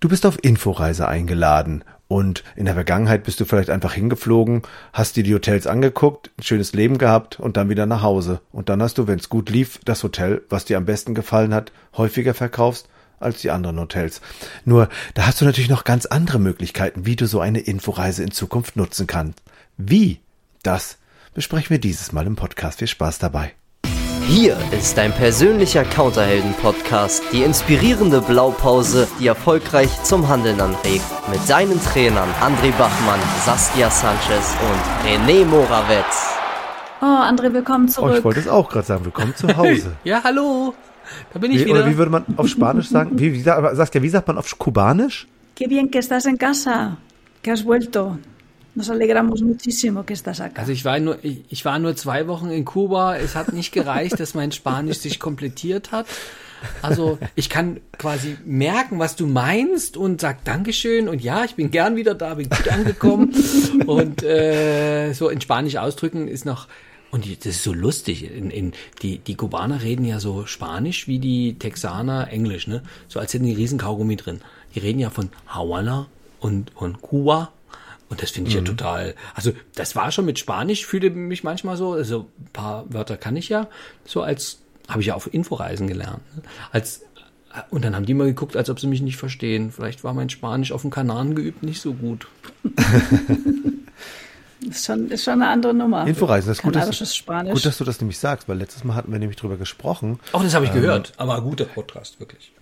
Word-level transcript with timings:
Du 0.00 0.08
bist 0.08 0.26
auf 0.26 0.38
Inforeise 0.44 1.08
eingeladen 1.08 1.82
und 2.06 2.44
in 2.54 2.66
der 2.66 2.74
Vergangenheit 2.74 3.24
bist 3.24 3.40
du 3.40 3.44
vielleicht 3.44 3.68
einfach 3.68 3.94
hingeflogen, 3.94 4.62
hast 4.92 5.16
dir 5.16 5.24
die 5.24 5.34
Hotels 5.34 5.66
angeguckt, 5.66 6.30
ein 6.38 6.44
schönes 6.44 6.72
Leben 6.72 6.98
gehabt 6.98 7.40
und 7.40 7.56
dann 7.56 7.68
wieder 7.68 7.84
nach 7.84 8.02
Hause. 8.02 8.40
Und 8.52 8.68
dann 8.68 8.80
hast 8.80 8.98
du, 8.98 9.08
wenn 9.08 9.18
es 9.18 9.28
gut 9.28 9.50
lief, 9.50 9.80
das 9.84 10.04
Hotel, 10.04 10.42
was 10.50 10.64
dir 10.64 10.76
am 10.76 10.84
besten 10.84 11.16
gefallen 11.16 11.52
hat, 11.52 11.72
häufiger 11.96 12.32
verkaufst 12.32 12.88
als 13.18 13.40
die 13.40 13.50
anderen 13.50 13.80
Hotels. 13.80 14.20
Nur, 14.64 14.88
da 15.14 15.26
hast 15.26 15.40
du 15.40 15.44
natürlich 15.44 15.68
noch 15.68 15.82
ganz 15.82 16.06
andere 16.06 16.38
Möglichkeiten, 16.38 17.04
wie 17.04 17.16
du 17.16 17.26
so 17.26 17.40
eine 17.40 17.58
Inforeise 17.58 18.22
in 18.22 18.30
Zukunft 18.30 18.76
nutzen 18.76 19.08
kannst. 19.08 19.42
Wie? 19.76 20.20
Das 20.62 20.98
besprechen 21.34 21.70
wir 21.70 21.80
dieses 21.80 22.12
Mal 22.12 22.28
im 22.28 22.36
Podcast. 22.36 22.78
Viel 22.78 22.86
Spaß 22.86 23.18
dabei. 23.18 23.52
Hier 24.28 24.58
ist 24.72 24.98
dein 24.98 25.10
persönlicher 25.10 25.84
Counterhelden-Podcast, 25.84 27.22
die 27.32 27.44
inspirierende 27.44 28.20
Blaupause, 28.20 29.08
die 29.18 29.26
erfolgreich 29.26 29.88
zum 30.02 30.28
Handeln 30.28 30.60
anregt. 30.60 31.02
Mit 31.30 31.48
deinen 31.48 31.82
Trainern 31.82 32.28
André 32.38 32.70
Bachmann, 32.76 33.18
Saskia 33.46 33.88
Sanchez 33.88 34.54
und 34.60 35.08
René 35.08 35.46
Morawetz. 35.46 36.36
Oh, 37.00 37.06
André, 37.06 37.50
willkommen 37.54 37.88
zurück. 37.88 38.10
Oh, 38.12 38.18
ich 38.18 38.24
wollte 38.24 38.40
es 38.40 38.48
auch 38.48 38.68
gerade 38.68 38.86
sagen, 38.86 39.06
willkommen 39.06 39.34
zu 39.34 39.48
Hause. 39.56 39.96
ja, 40.04 40.22
hallo. 40.22 40.74
Da 41.32 41.38
bin 41.38 41.50
ich 41.50 41.60
wie, 41.60 41.64
wieder. 41.64 41.80
Oder 41.80 41.90
wie 41.90 41.96
würde 41.96 42.10
man 42.10 42.26
auf 42.36 42.48
Spanisch 42.48 42.90
sagen? 42.90 43.18
Wie, 43.18 43.32
wie, 43.32 43.40
Saskia, 43.40 44.02
wie 44.02 44.10
sagt 44.10 44.28
man 44.28 44.36
auf 44.36 44.58
Kubanisch? 44.58 45.26
Qué 45.56 45.66
bien 45.68 45.90
que 45.90 46.00
estás 46.00 46.26
en 46.26 46.36
casa, 46.36 46.98
que 47.42 47.50
has 47.50 47.64
vuelto. 47.64 48.18
Nos 48.78 48.90
alegramos 48.90 49.42
muchísimo 49.42 50.06
que 50.06 50.12
estás 50.12 50.40
acá. 50.40 50.60
Also 50.60 50.70
ich 50.70 50.84
war 50.84 51.00
nur, 51.00 51.18
ich, 51.22 51.42
ich 51.48 51.64
war 51.64 51.80
nur 51.80 51.96
zwei 51.96 52.28
Wochen 52.28 52.48
in 52.48 52.64
Kuba. 52.64 53.16
Es 53.16 53.34
hat 53.34 53.52
nicht 53.52 53.72
gereicht, 53.72 54.20
dass 54.20 54.34
mein 54.34 54.52
Spanisch 54.52 54.98
sich 54.98 55.18
komplettiert 55.18 55.90
hat. 55.90 56.06
Also 56.80 57.18
ich 57.34 57.50
kann 57.50 57.80
quasi 57.98 58.36
merken, 58.44 59.00
was 59.00 59.16
du 59.16 59.26
meinst 59.26 59.96
und 59.96 60.20
sag 60.20 60.44
Dankeschön 60.44 61.08
und 61.08 61.20
ja, 61.20 61.44
ich 61.44 61.56
bin 61.56 61.72
gern 61.72 61.96
wieder 61.96 62.14
da, 62.14 62.34
bin 62.34 62.48
gut 62.48 62.68
angekommen 62.68 63.34
und 63.86 64.22
äh, 64.22 65.12
so 65.12 65.28
in 65.28 65.40
Spanisch 65.40 65.74
ausdrücken 65.74 66.28
ist 66.28 66.44
noch 66.44 66.68
und 67.10 67.26
das 67.26 67.46
ist 67.46 67.64
so 67.64 67.72
lustig. 67.72 68.30
In, 68.30 68.50
in, 68.52 68.72
die, 69.02 69.18
die 69.18 69.34
Kubaner 69.34 69.82
reden 69.82 70.04
ja 70.04 70.20
so 70.20 70.46
Spanisch 70.46 71.08
wie 71.08 71.18
die 71.18 71.58
Texaner 71.58 72.28
Englisch, 72.30 72.68
ne? 72.68 72.84
So 73.08 73.18
als 73.18 73.34
hätten 73.34 73.46
die 73.46 73.54
riesen 73.54 73.78
Kaugummi 73.78 74.14
drin. 74.14 74.40
Die 74.76 74.78
reden 74.78 75.00
ja 75.00 75.10
von 75.10 75.30
Havanna 75.48 76.06
und 76.38 76.70
von 76.76 77.00
Kuba 77.00 77.50
und 78.08 78.22
das 78.22 78.30
finde 78.30 78.50
ich 78.50 78.56
mhm. 78.56 78.64
ja 78.64 78.70
total, 78.70 79.14
also 79.34 79.52
das 79.74 79.94
war 79.94 80.10
schon 80.10 80.24
mit 80.24 80.38
Spanisch, 80.38 80.86
fühle 80.86 81.10
mich 81.10 81.44
manchmal 81.44 81.76
so, 81.76 81.92
also 81.92 82.28
ein 82.38 82.52
paar 82.52 82.84
Wörter 82.92 83.16
kann 83.16 83.36
ich 83.36 83.48
ja, 83.48 83.68
so 84.04 84.22
als, 84.22 84.60
habe 84.88 85.00
ich 85.00 85.08
ja 85.08 85.14
auf 85.14 85.32
Inforeisen 85.32 85.86
gelernt. 85.86 86.22
Ne? 86.34 86.42
Als, 86.72 87.02
und 87.70 87.84
dann 87.84 87.94
haben 87.94 88.06
die 88.06 88.14
mal 88.14 88.26
geguckt, 88.26 88.56
als 88.56 88.70
ob 88.70 88.80
sie 88.80 88.86
mich 88.86 89.02
nicht 89.02 89.16
verstehen. 89.16 89.72
Vielleicht 89.72 90.04
war 90.04 90.14
mein 90.14 90.30
Spanisch 90.30 90.72
auf 90.72 90.82
dem 90.82 90.90
Kanaren 90.90 91.34
geübt 91.34 91.62
nicht 91.62 91.80
so 91.80 91.92
gut. 91.92 92.28
ist, 94.68 94.86
schon, 94.86 95.10
ist 95.10 95.24
schon 95.24 95.34
eine 95.34 95.48
andere 95.48 95.74
Nummer. 95.74 96.06
Inforeisen, 96.06 96.48
das 96.48 96.58
ist 96.58 96.62
gut 96.62 96.76
dass, 96.76 97.14
Spanisch. 97.14 97.54
gut, 97.54 97.66
dass 97.66 97.78
du 97.78 97.84
das 97.84 98.00
nämlich 98.00 98.18
sagst, 98.18 98.48
weil 98.48 98.58
letztes 98.58 98.84
Mal 98.84 98.94
hatten 98.94 99.12
wir 99.12 99.18
nämlich 99.18 99.36
drüber 99.36 99.56
gesprochen. 99.56 100.20
Auch 100.32 100.42
das 100.42 100.54
habe 100.54 100.64
ich 100.66 100.70
ähm, 100.72 100.80
gehört, 100.80 101.12
aber 101.16 101.36
ein 101.36 101.42
guter 101.42 101.64
Podcast, 101.64 102.20
wirklich 102.20 102.52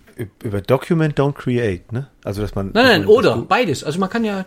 über 0.43 0.61
Document 0.61 1.17
don't 1.17 1.33
create, 1.33 1.91
ne? 1.91 2.07
Also 2.23 2.41
dass 2.41 2.55
man 2.55 2.71
Nein, 2.73 2.85
nein, 2.85 3.01
man 3.01 3.09
oder 3.09 3.37
beides. 3.37 3.83
Also 3.83 3.99
man 3.99 4.09
kann 4.09 4.23
ja 4.23 4.45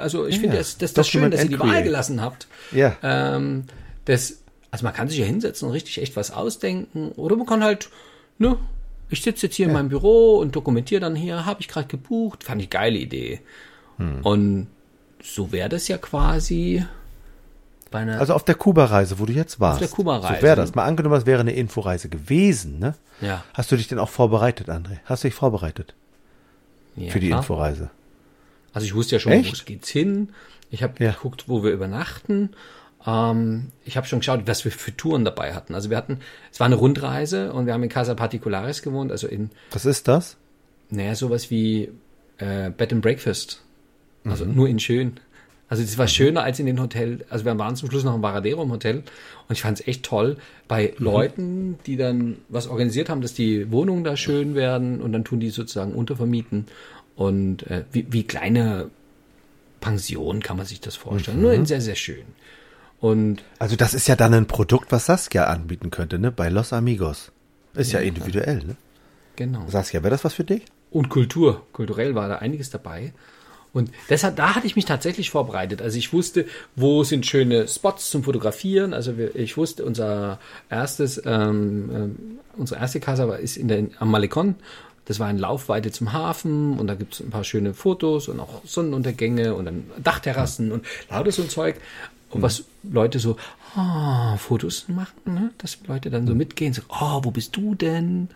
also 0.00 0.26
ich 0.26 0.36
ja, 0.36 0.40
finde 0.40 0.56
das 0.56 0.78
das, 0.78 0.92
das 0.94 1.08
schön, 1.08 1.30
dass 1.30 1.42
ihr 1.44 1.50
die 1.50 1.58
Wahl 1.58 1.82
gelassen 1.82 2.20
habt. 2.20 2.46
Ja. 2.72 2.96
Ähm, 3.02 3.64
das 4.04 4.42
also 4.70 4.84
man 4.84 4.92
kann 4.92 5.08
sich 5.08 5.18
ja 5.18 5.24
hinsetzen 5.24 5.68
und 5.68 5.74
richtig 5.74 6.00
echt 6.00 6.16
was 6.16 6.30
ausdenken 6.30 7.12
oder 7.12 7.36
man 7.36 7.46
kann 7.46 7.62
halt 7.62 7.90
ne, 8.38 8.56
ich 9.10 9.22
sitze 9.22 9.46
jetzt 9.46 9.56
hier 9.56 9.66
ja. 9.66 9.70
in 9.70 9.74
meinem 9.74 9.88
Büro 9.88 10.38
und 10.38 10.54
dokumentiere 10.54 11.00
dann 11.00 11.16
hier, 11.16 11.46
habe 11.46 11.60
ich 11.60 11.68
gerade 11.68 11.88
gebucht, 11.88 12.44
fand 12.44 12.60
ich 12.62 12.70
geile 12.70 12.98
Idee. 12.98 13.40
Hm. 13.96 14.20
Und 14.22 14.66
so 15.22 15.52
wäre 15.52 15.68
das 15.68 15.88
ja 15.88 15.98
quasi 15.98 16.84
also 17.90 18.34
auf 18.34 18.44
der 18.44 18.54
Kuba-Reise, 18.54 19.18
wo 19.18 19.26
du 19.26 19.32
jetzt 19.32 19.60
warst. 19.60 19.82
Auf 19.82 19.88
der 19.88 19.96
Kuba-Reise. 19.96 20.36
So 20.36 20.42
wäre 20.42 20.56
das. 20.56 20.74
Mal 20.74 20.84
angenommen, 20.84 21.16
es 21.16 21.26
wäre 21.26 21.40
eine 21.40 21.52
Inforeise 21.52 22.08
gewesen, 22.08 22.78
ne? 22.78 22.94
Ja. 23.20 23.44
Hast 23.54 23.72
du 23.72 23.76
dich 23.76 23.88
denn 23.88 23.98
auch 23.98 24.08
vorbereitet, 24.08 24.68
André? 24.68 24.98
Hast 25.04 25.24
du 25.24 25.28
dich 25.28 25.34
vorbereitet? 25.34 25.94
Ja, 26.96 27.10
für 27.10 27.20
die 27.20 27.28
klar. 27.28 27.40
Inforeise? 27.40 27.90
Also 28.72 28.86
ich 28.86 28.94
wusste 28.94 29.16
ja 29.16 29.20
schon, 29.20 29.32
Echt? 29.32 29.60
wo 29.60 29.64
geht's 29.64 29.88
hin. 29.88 30.30
Ich 30.70 30.82
habe 30.82 31.02
ja. 31.02 31.12
geguckt, 31.12 31.44
wo 31.48 31.62
wir 31.62 31.70
übernachten. 31.70 32.50
Ähm, 33.06 33.68
ich 33.84 33.96
habe 33.96 34.06
schon 34.06 34.20
geschaut, 34.20 34.42
was 34.46 34.64
wir 34.64 34.72
für 34.72 34.96
Touren 34.96 35.24
dabei 35.24 35.54
hatten. 35.54 35.74
Also 35.74 35.90
wir 35.90 35.96
hatten, 35.96 36.20
es 36.52 36.60
war 36.60 36.66
eine 36.66 36.74
Rundreise 36.74 37.52
und 37.52 37.66
wir 37.66 37.72
haben 37.72 37.82
in 37.82 37.88
Casa 37.88 38.14
Particulares 38.14 38.82
gewohnt, 38.82 39.10
also 39.10 39.26
in. 39.26 39.50
Was 39.70 39.86
ist 39.86 40.08
das? 40.08 40.36
Naja, 40.90 41.14
sowas 41.14 41.50
wie 41.50 41.90
äh, 42.38 42.70
Bed 42.70 42.92
and 42.92 43.02
Breakfast. 43.02 43.62
Also 44.24 44.44
mhm. 44.44 44.54
nur 44.54 44.68
in 44.68 44.78
schön. 44.78 45.20
Also 45.68 45.82
das 45.82 45.98
war 45.98 46.06
mhm. 46.06 46.10
schöner 46.10 46.42
als 46.42 46.58
in 46.58 46.66
den 46.66 46.80
Hotel. 46.80 47.24
Also 47.28 47.44
wir 47.44 47.58
waren 47.58 47.76
zum 47.76 47.90
Schluss 47.90 48.04
noch 48.04 48.14
im 48.14 48.22
Varadero 48.22 48.62
im 48.62 48.70
Hotel 48.70 49.02
und 49.48 49.52
ich 49.52 49.62
fand 49.62 49.80
es 49.80 49.86
echt 49.86 50.02
toll 50.02 50.36
bei 50.66 50.94
mhm. 50.98 51.04
Leuten, 51.04 51.78
die 51.86 51.96
dann 51.96 52.38
was 52.48 52.68
organisiert 52.68 53.08
haben, 53.08 53.20
dass 53.20 53.34
die 53.34 53.70
Wohnungen 53.70 54.04
da 54.04 54.16
schön 54.16 54.54
werden 54.54 55.00
und 55.00 55.12
dann 55.12 55.24
tun 55.24 55.40
die 55.40 55.50
sozusagen 55.50 55.92
untervermieten 55.92 56.66
und 57.16 57.66
äh, 57.66 57.84
wie, 57.92 58.06
wie 58.10 58.24
kleine 58.24 58.90
Pension 59.80 60.40
kann 60.42 60.56
man 60.56 60.66
sich 60.66 60.80
das 60.80 60.96
vorstellen. 60.96 61.38
Mhm. 61.38 61.42
Nur 61.42 61.52
in 61.52 61.66
sehr 61.66 61.80
sehr 61.80 61.96
schön. 61.96 62.24
Und 63.00 63.42
also 63.58 63.76
das 63.76 63.94
ist 63.94 64.08
ja 64.08 64.16
dann 64.16 64.34
ein 64.34 64.46
Produkt, 64.46 64.90
was 64.90 65.06
Saskia 65.06 65.44
anbieten 65.44 65.90
könnte, 65.90 66.18
ne? 66.18 66.32
Bei 66.32 66.48
Los 66.48 66.72
Amigos. 66.72 67.30
Ist 67.74 67.92
ja, 67.92 68.00
ja 68.00 68.06
individuell, 68.06 68.58
ne? 68.64 68.76
Genau. 69.36 69.64
Saskia, 69.68 70.02
wäre 70.02 70.10
das 70.10 70.24
was 70.24 70.34
für 70.34 70.42
dich? 70.42 70.64
Und 70.90 71.10
Kultur. 71.10 71.66
Kulturell 71.72 72.16
war 72.16 72.28
da 72.28 72.36
einiges 72.36 72.70
dabei. 72.70 73.12
Und 73.72 73.90
deshalb, 74.08 74.36
da 74.36 74.54
hatte 74.54 74.66
ich 74.66 74.76
mich 74.76 74.86
tatsächlich 74.86 75.30
vorbereitet. 75.30 75.82
Also 75.82 75.98
ich 75.98 76.12
wusste, 76.12 76.46
wo 76.74 77.04
sind 77.04 77.26
schöne 77.26 77.68
Spots 77.68 78.10
zum 78.10 78.24
Fotografieren. 78.24 78.94
Also 78.94 79.14
ich 79.34 79.56
wusste, 79.56 79.84
unser 79.84 80.38
erstes, 80.70 81.22
ähm, 81.24 81.90
äh, 82.56 82.58
unsere 82.58 82.80
erste 82.80 83.00
Casa 83.00 83.34
ist 83.34 83.56
in 83.56 83.68
der, 83.68 83.84
am 83.98 84.10
Malecon. 84.10 84.56
Das 85.04 85.20
war 85.20 85.26
ein 85.26 85.38
Laufweite 85.38 85.90
zum 85.90 86.12
Hafen 86.12 86.78
und 86.78 86.86
da 86.86 86.94
gibt 86.94 87.14
es 87.14 87.20
ein 87.20 87.30
paar 87.30 87.44
schöne 87.44 87.72
Fotos 87.72 88.28
und 88.28 88.40
auch 88.40 88.62
Sonnenuntergänge 88.64 89.54
und 89.54 89.64
dann 89.64 89.84
Dachterrassen 90.02 90.70
und 90.70 90.84
lauter 91.08 91.32
so 91.32 91.42
ein 91.42 91.48
Zeug. 91.48 91.76
Und 92.30 92.42
was 92.42 92.64
Leute 92.82 93.18
so, 93.18 93.36
oh, 93.74 94.36
Fotos 94.36 94.86
machen, 94.88 95.34
ne? 95.34 95.50
dass 95.58 95.78
Leute 95.86 96.10
dann 96.10 96.26
so 96.26 96.34
mitgehen, 96.34 96.74
so, 96.74 96.82
oh, 96.88 97.20
wo 97.22 97.30
bist 97.30 97.56
du 97.56 97.74
denn? 97.74 98.28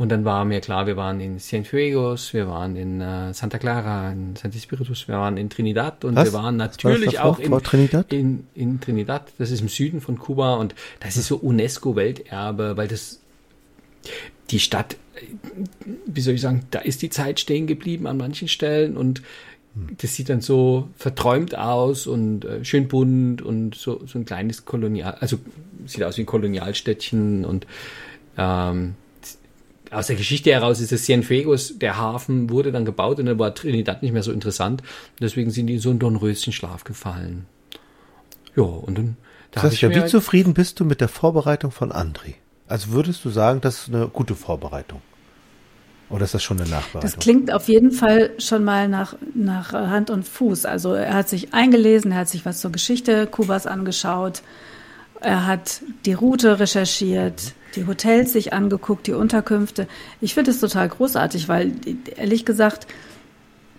Und 0.00 0.08
dann 0.08 0.24
war 0.24 0.46
mir 0.46 0.62
klar, 0.62 0.86
wir 0.86 0.96
waren 0.96 1.20
in 1.20 1.38
Cienfuegos, 1.38 2.32
wir 2.32 2.48
waren 2.48 2.74
in 2.74 3.02
äh, 3.02 3.34
Santa 3.34 3.58
Clara, 3.58 4.10
in 4.10 4.34
Santi 4.34 4.58
Spiritus, 4.58 5.06
wir 5.08 5.16
waren 5.16 5.36
in 5.36 5.50
Trinidad 5.50 6.06
und 6.06 6.16
Was? 6.16 6.24
wir 6.24 6.32
waren 6.32 6.56
natürlich 6.56 7.18
auch 7.18 7.38
in, 7.38 7.52
Trinidad? 7.62 8.10
In, 8.10 8.46
in 8.54 8.80
Trinidad. 8.80 9.30
Das 9.36 9.50
ist 9.50 9.60
im 9.60 9.68
Süden 9.68 10.00
von 10.00 10.18
Kuba 10.18 10.54
und 10.54 10.74
das 11.00 11.18
ist 11.18 11.26
so 11.26 11.36
UNESCO-Welterbe, 11.36 12.78
weil 12.78 12.88
das 12.88 13.20
die 14.48 14.58
Stadt, 14.58 14.96
wie 16.06 16.22
soll 16.22 16.32
ich 16.32 16.40
sagen, 16.40 16.62
da 16.70 16.78
ist 16.78 17.02
die 17.02 17.10
Zeit 17.10 17.38
stehen 17.38 17.66
geblieben 17.66 18.06
an 18.06 18.16
manchen 18.16 18.48
Stellen 18.48 18.96
und 18.96 19.20
das 19.98 20.14
sieht 20.14 20.30
dann 20.30 20.40
so 20.40 20.88
verträumt 20.96 21.58
aus 21.58 22.06
und 22.06 22.46
äh, 22.46 22.64
schön 22.64 22.88
bunt 22.88 23.42
und 23.42 23.74
so, 23.74 24.00
so 24.06 24.18
ein 24.18 24.24
kleines 24.24 24.64
Kolonial, 24.64 25.18
also 25.20 25.36
sieht 25.84 26.02
aus 26.04 26.16
wie 26.16 26.22
ein 26.22 26.26
Kolonialstädtchen 26.26 27.44
und 27.44 27.66
ähm, 28.38 28.94
aus 29.90 30.06
der 30.06 30.16
Geschichte 30.16 30.50
heraus 30.52 30.80
ist 30.80 30.92
das 30.92 31.04
Cienfuegos, 31.04 31.78
der 31.78 31.96
Hafen 31.96 32.50
wurde 32.50 32.70
dann 32.70 32.84
gebaut 32.84 33.18
und 33.18 33.26
dann 33.26 33.38
war 33.38 33.54
Trinidad 33.54 34.02
nicht 34.02 34.12
mehr 34.12 34.22
so 34.22 34.32
interessant. 34.32 34.82
Deswegen 35.20 35.50
sind 35.50 35.66
die 35.66 35.74
in 35.74 35.80
so 35.80 35.90
einen 35.90 35.98
Dornröschenschlaf 35.98 36.84
gefallen. 36.84 37.46
Ja, 38.56 38.62
und 38.62 38.98
dann. 38.98 39.16
Da 39.50 39.62
das 39.62 39.72
heißt, 39.72 39.82
ja, 39.82 39.90
wie 39.90 40.06
zufrieden 40.06 40.54
bist 40.54 40.78
du 40.78 40.84
mit 40.84 41.00
der 41.00 41.08
Vorbereitung 41.08 41.72
von 41.72 41.90
André? 41.90 42.34
Also 42.68 42.92
würdest 42.92 43.24
du 43.24 43.30
sagen, 43.30 43.60
das 43.60 43.88
ist 43.88 43.94
eine 43.94 44.06
gute 44.06 44.36
Vorbereitung? 44.36 45.02
Oder 46.08 46.24
ist 46.24 46.34
das 46.34 46.42
schon 46.42 46.60
eine 46.60 46.68
Nachbereitung? 46.68 47.00
Das 47.00 47.18
klingt 47.18 47.52
auf 47.52 47.68
jeden 47.68 47.90
Fall 47.90 48.30
schon 48.38 48.62
mal 48.62 48.88
nach, 48.88 49.14
nach 49.34 49.72
Hand 49.72 50.10
und 50.10 50.26
Fuß. 50.26 50.66
Also 50.66 50.94
er 50.94 51.14
hat 51.14 51.28
sich 51.28 51.52
eingelesen, 51.52 52.12
er 52.12 52.18
hat 52.18 52.28
sich 52.28 52.44
was 52.44 52.60
zur 52.60 52.70
Geschichte 52.70 53.26
Kubas 53.26 53.66
angeschaut, 53.66 54.42
er 55.20 55.46
hat 55.46 55.82
die 56.06 56.12
Route 56.12 56.60
recherchiert, 56.60 57.54
die 57.76 57.86
Hotels 57.86 58.32
sich 58.32 58.52
angeguckt, 58.52 59.06
die 59.06 59.12
Unterkünfte. 59.12 59.86
Ich 60.20 60.34
finde 60.34 60.50
es 60.50 60.60
total 60.60 60.88
großartig, 60.88 61.48
weil 61.48 61.72
ehrlich 62.16 62.44
gesagt, 62.44 62.86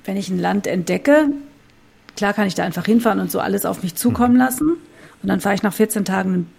wenn 0.06 0.18
ich 0.18 0.30
ein 0.30 0.40
Land 0.40 0.68
entdecke, 0.68 1.30
klar 2.16 2.34
kann 2.34 2.48
ich 2.48 2.56
da 2.56 2.64
einfach 2.64 2.86
hinfahren 2.86 3.20
und 3.20 3.32
so 3.32 3.40
alles 3.40 3.66
auf 3.66 3.84
mich 3.84 3.96
zukommen 3.96 4.34
mhm. 4.34 4.40
lassen. 4.40 4.70
Und 5.22 5.30
dann 5.30 5.40
fahre 5.40 5.56
ich 5.56 5.64
nach 5.64 5.74
14 5.74 6.06
Tagen 6.06 6.50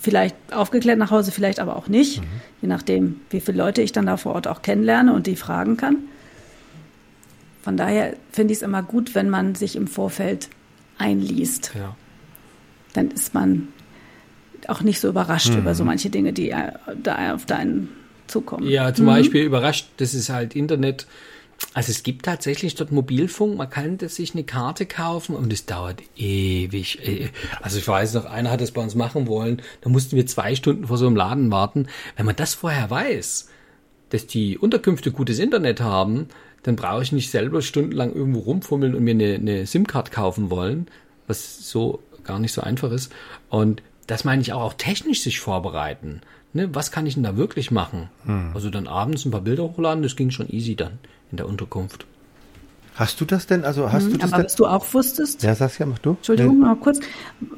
vielleicht 0.00 0.36
aufgeklärt 0.52 0.98
nach 0.98 1.10
Hause, 1.10 1.32
vielleicht 1.32 1.58
aber 1.60 1.76
auch 1.76 1.88
nicht, 1.88 2.20
mhm. 2.20 2.26
je 2.60 2.68
nachdem, 2.68 3.20
wie 3.30 3.40
viele 3.40 3.58
Leute 3.58 3.82
ich 3.82 3.92
dann 3.92 4.06
da 4.06 4.16
vor 4.16 4.34
Ort 4.34 4.46
auch 4.46 4.62
kennenlerne 4.62 5.14
und 5.14 5.26
die 5.26 5.36
fragen 5.36 5.76
kann. 5.76 5.96
Von 7.62 7.76
daher 7.76 8.14
finde 8.32 8.52
ich 8.52 8.58
es 8.58 8.62
immer 8.62 8.82
gut, 8.82 9.14
wenn 9.14 9.30
man 9.30 9.54
sich 9.54 9.76
im 9.76 9.86
Vorfeld 9.86 10.48
einliest. 10.98 11.72
Ja. 11.74 11.96
Dann 12.92 13.10
ist 13.10 13.34
man 13.34 13.68
auch 14.68 14.82
nicht 14.82 15.00
so 15.00 15.08
überrascht 15.08 15.50
mhm. 15.50 15.58
über 15.58 15.74
so 15.74 15.84
manche 15.84 16.10
Dinge, 16.10 16.32
die 16.32 16.54
da 17.02 17.34
auf 17.34 17.46
deinen 17.46 17.88
zukommen. 18.26 18.68
Ja, 18.68 18.92
zum 18.92 19.04
mhm. 19.04 19.10
Beispiel 19.10 19.42
überrascht, 19.44 19.88
das 19.98 20.14
ist 20.14 20.30
halt 20.30 20.56
Internet. 20.56 21.06
Also 21.74 21.90
es 21.90 22.02
gibt 22.02 22.24
tatsächlich 22.24 22.74
dort 22.74 22.90
Mobilfunk, 22.90 23.56
man 23.56 23.70
kann 23.70 23.98
sich 24.00 24.34
eine 24.34 24.42
Karte 24.42 24.84
kaufen 24.84 25.36
und 25.36 25.52
es 25.52 25.64
dauert 25.64 26.02
ewig. 26.16 27.06
Äh, 27.06 27.28
also 27.60 27.78
ich 27.78 27.86
weiß 27.86 28.14
noch, 28.14 28.24
einer 28.24 28.50
hat 28.50 28.60
das 28.60 28.72
bei 28.72 28.82
uns 28.82 28.94
machen 28.94 29.28
wollen, 29.28 29.62
da 29.80 29.88
mussten 29.88 30.16
wir 30.16 30.26
zwei 30.26 30.54
Stunden 30.56 30.88
vor 30.88 30.98
so 30.98 31.06
einem 31.06 31.16
Laden 31.16 31.50
warten. 31.50 31.86
Wenn 32.16 32.26
man 32.26 32.36
das 32.36 32.54
vorher 32.54 32.90
weiß, 32.90 33.48
dass 34.10 34.26
die 34.26 34.58
Unterkünfte 34.58 35.12
gutes 35.12 35.38
Internet 35.38 35.80
haben, 35.80 36.26
dann 36.64 36.76
brauche 36.76 37.02
ich 37.02 37.12
nicht 37.12 37.30
selber 37.30 37.62
stundenlang 37.62 38.12
irgendwo 38.12 38.40
rumfummeln 38.40 38.94
und 38.94 39.04
mir 39.04 39.12
eine, 39.12 39.34
eine 39.34 39.66
SIM-Card 39.66 40.10
kaufen 40.10 40.50
wollen, 40.50 40.86
was 41.26 41.68
so 41.68 42.00
gar 42.24 42.38
nicht 42.38 42.52
so 42.52 42.60
einfach 42.60 42.92
ist. 42.92 43.12
Und 43.48 43.82
das 44.12 44.24
meine 44.24 44.42
ich 44.42 44.52
auch, 44.52 44.62
auch 44.62 44.74
technisch 44.74 45.22
sich 45.22 45.40
vorbereiten. 45.40 46.20
Ne, 46.52 46.74
was 46.74 46.90
kann 46.90 47.06
ich 47.06 47.14
denn 47.14 47.22
da 47.22 47.36
wirklich 47.38 47.70
machen? 47.70 48.10
Hm. 48.26 48.50
Also 48.54 48.68
dann 48.68 48.86
abends 48.86 49.24
ein 49.24 49.30
paar 49.30 49.40
Bilder 49.40 49.62
hochladen, 49.62 50.02
das 50.02 50.16
ging 50.16 50.30
schon 50.30 50.50
easy 50.50 50.76
dann 50.76 50.98
in 51.30 51.38
der 51.38 51.48
Unterkunft. 51.48 52.04
Hast 52.94 53.22
du 53.22 53.24
das 53.24 53.46
denn? 53.46 53.64
Also 53.64 53.90
hast 53.90 54.04
hm, 54.04 54.12
du 54.12 54.18
das 54.18 54.32
aber 54.34 54.44
was 54.44 54.54
du 54.54 54.66
auch 54.66 54.92
wusstest? 54.92 55.42
Ja, 55.42 55.54
Saskia, 55.54 55.86
mach 55.86 55.98
du. 55.98 56.10
Entschuldigung, 56.10 56.58
nee. 56.58 56.66
mal 56.66 56.76
kurz. 56.76 57.00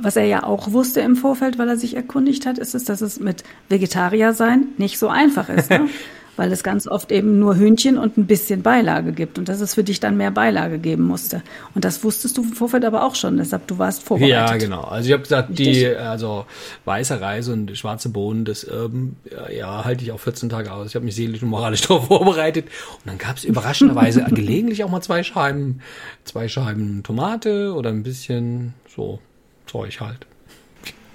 Was 0.00 0.14
er 0.14 0.26
ja 0.26 0.44
auch 0.44 0.70
wusste 0.70 1.00
im 1.00 1.16
Vorfeld, 1.16 1.58
weil 1.58 1.68
er 1.68 1.76
sich 1.76 1.96
erkundigt 1.96 2.46
hat, 2.46 2.58
ist 2.58 2.76
es, 2.76 2.84
dass 2.84 3.00
es 3.00 3.18
mit 3.18 3.42
Vegetarier 3.68 4.32
sein 4.32 4.68
nicht 4.78 4.96
so 4.96 5.08
einfach 5.08 5.48
ist. 5.48 5.70
Ne? 5.70 5.88
weil 6.36 6.52
es 6.52 6.62
ganz 6.62 6.86
oft 6.86 7.12
eben 7.12 7.38
nur 7.38 7.56
Hühnchen 7.56 7.98
und 7.98 8.16
ein 8.16 8.26
bisschen 8.26 8.62
Beilage 8.62 9.12
gibt 9.12 9.38
und 9.38 9.48
dass 9.48 9.60
es 9.60 9.74
für 9.74 9.84
dich 9.84 10.00
dann 10.00 10.16
mehr 10.16 10.30
Beilage 10.30 10.78
geben 10.78 11.04
musste. 11.04 11.42
Und 11.74 11.84
das 11.84 12.02
wusstest 12.04 12.36
du 12.36 12.42
im 12.42 12.52
Vorfeld 12.52 12.84
aber 12.84 13.04
auch 13.04 13.14
schon, 13.14 13.36
deshalb 13.36 13.66
du 13.66 13.78
warst 13.78 14.02
vorbereitet. 14.02 14.50
Ja, 14.50 14.56
genau. 14.56 14.82
Also 14.82 15.08
ich 15.08 15.12
habe 15.12 15.22
gesagt, 15.22 15.50
Richtig? 15.50 15.78
die 15.78 15.86
also 15.86 16.46
weiße 16.84 17.20
Reise 17.20 17.52
und 17.52 17.76
schwarze 17.76 18.08
Bohnen, 18.08 18.44
das 18.44 18.64
ähm, 18.64 19.16
ja, 19.56 19.84
halte 19.84 20.04
ich 20.04 20.12
auch 20.12 20.20
14 20.20 20.48
Tage 20.48 20.72
aus. 20.72 20.88
Ich 20.88 20.94
habe 20.94 21.04
mich 21.04 21.14
seelisch 21.14 21.42
und 21.42 21.48
moralisch 21.48 21.80
darauf 21.88 22.06
vorbereitet 22.06 22.66
und 22.98 23.06
dann 23.06 23.18
gab 23.18 23.36
es 23.36 23.44
überraschenderweise 23.44 24.24
gelegentlich 24.30 24.84
auch 24.84 24.90
mal 24.90 25.02
zwei 25.02 25.22
Scheiben, 25.22 25.80
zwei 26.24 26.48
Scheiben 26.48 27.02
Tomate 27.02 27.74
oder 27.74 27.90
ein 27.90 28.02
bisschen 28.02 28.74
so 28.88 29.20
Zeug 29.66 30.00
halt. 30.00 30.26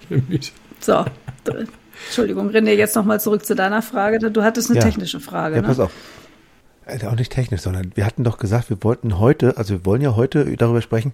so, 0.80 1.06
Entschuldigung, 2.08 2.50
René, 2.50 2.72
jetzt 2.72 2.96
nochmal 2.96 3.20
zurück 3.20 3.46
zu 3.46 3.56
deiner 3.56 3.82
Frage. 3.82 4.32
Du 4.32 4.44
hattest 4.44 4.70
eine 4.70 4.80
ja. 4.80 4.86
technische 4.86 5.20
Frage. 5.20 5.56
Ja, 5.56 5.62
ne? 5.62 5.68
pass 5.68 5.80
auf. 5.80 5.92
Äh, 6.90 7.06
auch 7.06 7.16
nicht 7.16 7.32
technisch, 7.32 7.62
sondern 7.62 7.92
wir 7.96 8.06
hatten 8.06 8.24
doch 8.24 8.38
gesagt, 8.38 8.70
wir 8.70 8.84
wollten 8.84 9.20
heute, 9.20 9.58
also 9.58 9.76
wir 9.76 9.86
wollen 9.86 10.02
ja 10.02 10.16
heute 10.16 10.58
darüber 10.58 10.82
sprechen, 10.82 11.14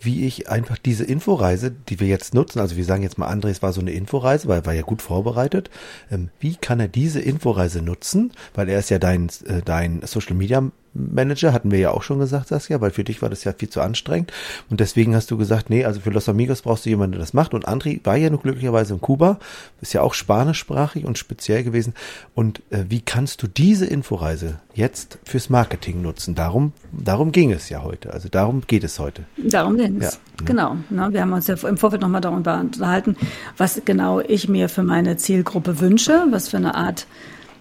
wie 0.00 0.26
ich 0.26 0.48
einfach 0.48 0.78
diese 0.78 1.04
Inforeise, 1.04 1.70
die 1.70 2.00
wir 2.00 2.06
jetzt 2.06 2.34
nutzen, 2.34 2.60
also 2.60 2.76
wir 2.76 2.84
sagen 2.84 3.02
jetzt 3.02 3.18
mal, 3.18 3.26
Andres 3.26 3.62
war 3.62 3.72
so 3.72 3.80
eine 3.80 3.92
Inforeise, 3.92 4.48
weil 4.48 4.60
er 4.60 4.66
war 4.66 4.74
ja 4.74 4.82
gut 4.82 5.02
vorbereitet. 5.02 5.70
Ähm, 6.10 6.30
wie 6.40 6.56
kann 6.56 6.80
er 6.80 6.88
diese 6.88 7.20
Inforeise 7.20 7.82
nutzen? 7.82 8.32
Weil 8.54 8.68
er 8.68 8.78
ist 8.78 8.90
ja 8.90 8.98
dein, 8.98 9.28
äh, 9.46 9.62
dein 9.64 10.02
Social 10.04 10.36
Media 10.36 10.70
Manager, 10.96 11.52
hatten 11.52 11.70
wir 11.70 11.78
ja 11.78 11.90
auch 11.90 12.02
schon 12.02 12.18
gesagt, 12.18 12.48
Saskia, 12.48 12.80
weil 12.80 12.90
für 12.90 13.04
dich 13.04 13.22
war 13.22 13.28
das 13.28 13.44
ja 13.44 13.52
viel 13.52 13.68
zu 13.68 13.80
anstrengend. 13.80 14.32
Und 14.70 14.80
deswegen 14.80 15.14
hast 15.14 15.30
du 15.30 15.36
gesagt, 15.36 15.70
nee, 15.70 15.84
also 15.84 16.00
für 16.00 16.10
Los 16.10 16.28
Amigos 16.28 16.62
brauchst 16.62 16.86
du 16.86 16.90
jemanden, 16.90 17.12
der 17.12 17.20
das 17.20 17.34
macht. 17.34 17.54
Und 17.54 17.68
Andri 17.68 18.00
war 18.04 18.16
ja 18.16 18.30
nur 18.30 18.40
glücklicherweise 18.40 18.94
in 18.94 19.00
Kuba, 19.00 19.38
ist 19.80 19.92
ja 19.92 20.02
auch 20.02 20.14
spanischsprachig 20.14 21.04
und 21.04 21.18
speziell 21.18 21.64
gewesen. 21.64 21.94
Und 22.34 22.62
äh, 22.70 22.84
wie 22.88 23.00
kannst 23.00 23.42
du 23.42 23.46
diese 23.46 23.86
Inforeise 23.86 24.60
jetzt 24.74 25.18
fürs 25.24 25.50
Marketing 25.50 26.02
nutzen? 26.02 26.34
Darum, 26.34 26.72
darum 26.92 27.32
ging 27.32 27.52
es 27.52 27.68
ja 27.68 27.82
heute. 27.82 28.12
Also 28.12 28.28
darum 28.28 28.62
geht 28.66 28.84
es 28.84 28.98
heute. 28.98 29.24
Darum 29.36 29.76
ging 29.76 30.00
es. 30.00 30.14
Ja. 30.14 30.44
Genau. 30.44 30.76
Na, 30.90 31.12
wir 31.12 31.22
haben 31.22 31.32
uns 31.32 31.46
ja 31.46 31.54
im 31.54 31.76
Vorfeld 31.76 32.02
nochmal 32.02 32.20
darüber 32.20 32.60
unterhalten, 32.60 33.16
was 33.56 33.80
genau 33.84 34.20
ich 34.20 34.48
mir 34.48 34.68
für 34.68 34.82
meine 34.82 35.16
Zielgruppe 35.16 35.80
wünsche, 35.80 36.24
was 36.30 36.48
für 36.48 36.58
eine 36.58 36.74
Art 36.74 37.06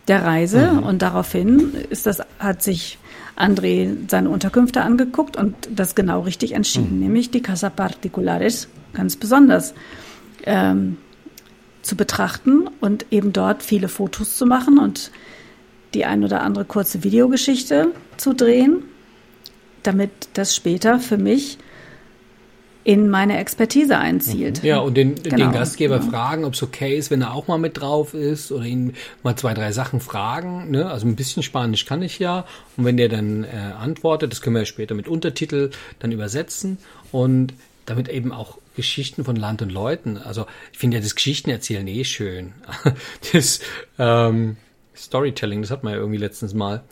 der 0.08 0.24
Reise. 0.24 0.72
Mhm. 0.74 0.84
Und 0.84 1.02
daraufhin 1.02 1.74
ist 1.90 2.06
das, 2.06 2.22
hat 2.40 2.62
sich 2.62 3.00
André 3.36 3.96
seine 4.08 4.30
Unterkünfte 4.30 4.82
angeguckt 4.82 5.38
und 5.38 5.56
das 5.74 5.96
genau 5.96 6.22
richtig 6.22 6.54
entschieden, 6.54 6.96
mhm. 6.96 7.00
nämlich 7.00 7.32
die 7.32 7.42
Casa 7.42 7.70
Particulares 7.70 8.70
ganz 8.94 9.18
besonders 9.18 9.74
ähm, 10.44 10.98
zu 11.82 11.96
betrachten 11.96 12.70
und 12.80 13.06
eben 13.12 13.34
dort 13.34 13.62
viele 13.62 13.90
Fotos 13.90 14.38
zu 14.38 14.46
machen 14.46 14.80
und 14.80 15.12
die 15.94 16.06
ein 16.06 16.24
oder 16.24 16.42
andere 16.42 16.66
kurze 16.66 17.04
Videogeschichte 17.04 17.90
zu 18.18 18.34
drehen, 18.34 18.84
damit 19.84 20.12
das 20.34 20.56
später 20.56 21.00
für 21.00 21.18
mich 21.18 21.58
in 22.86 23.10
meine 23.10 23.40
Expertise 23.40 23.98
einzielt. 23.98 24.62
Ja, 24.64 24.78
und 24.78 24.96
den, 24.96 25.16
genau. 25.16 25.38
den 25.38 25.52
Gastgeber 25.52 25.96
ja. 25.96 26.02
fragen, 26.04 26.46
ob 26.46 26.54
es 26.54 26.62
okay 26.62 26.96
ist, 26.96 27.10
wenn 27.10 27.24
er 27.24 27.34
auch 27.34 27.48
mal 27.48 27.58
mit 27.58 27.82
drauf 27.82 28.14
ist 28.14 28.52
oder 28.52 28.64
ihn 28.64 28.94
mal 29.24 29.36
zwei, 29.36 29.56
drei 29.56 29.72
Sachen 29.72 30.00
fragen. 30.00 30.70
Ne? 30.70 30.88
Also 30.88 31.08
ein 31.08 31.16
bisschen 31.16 31.42
Spanisch 31.42 31.86
kann 31.86 32.04
ich 32.04 32.20
ja. 32.20 32.46
Und 32.78 32.86
wenn 32.86 32.96
der 32.96 33.10
dann 33.10 33.44
äh, 33.44 33.48
antwortet, 33.80 34.32
das 34.32 34.42
können 34.42 34.56
wir 34.56 34.62
ja 34.62 34.66
später 34.68 34.94
mit 34.94 35.08
Untertitel 35.08 35.72
dann 35.98 36.12
übersetzen 36.12 36.78
und 37.12 37.54
damit 37.88 38.08
eben 38.08 38.32
auch 38.32 38.60
Geschichten 38.76 39.24
von 39.24 39.36
Land 39.36 39.64
und 39.64 39.72
Leuten. 39.72 40.20
Also 40.20 40.46
ich 40.72 40.78
finde 40.78 40.98
ja 40.98 41.04
das 41.04 41.16
Geschichtenerzählen 41.16 41.88
eh 41.88 42.04
schön. 42.04 42.54
das 43.34 43.62
ähm, 43.98 44.58
Storytelling, 44.96 45.64
das 45.64 45.72
hat 45.72 45.84
man 45.84 45.94
ja 45.94 46.00
irgendwie 46.00 46.20
letztens 46.20 46.54
mal. 46.54 46.84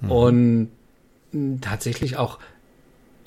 Mhm. 0.00 0.10
Und 0.10 0.70
tatsächlich 1.60 2.16
auch 2.16 2.40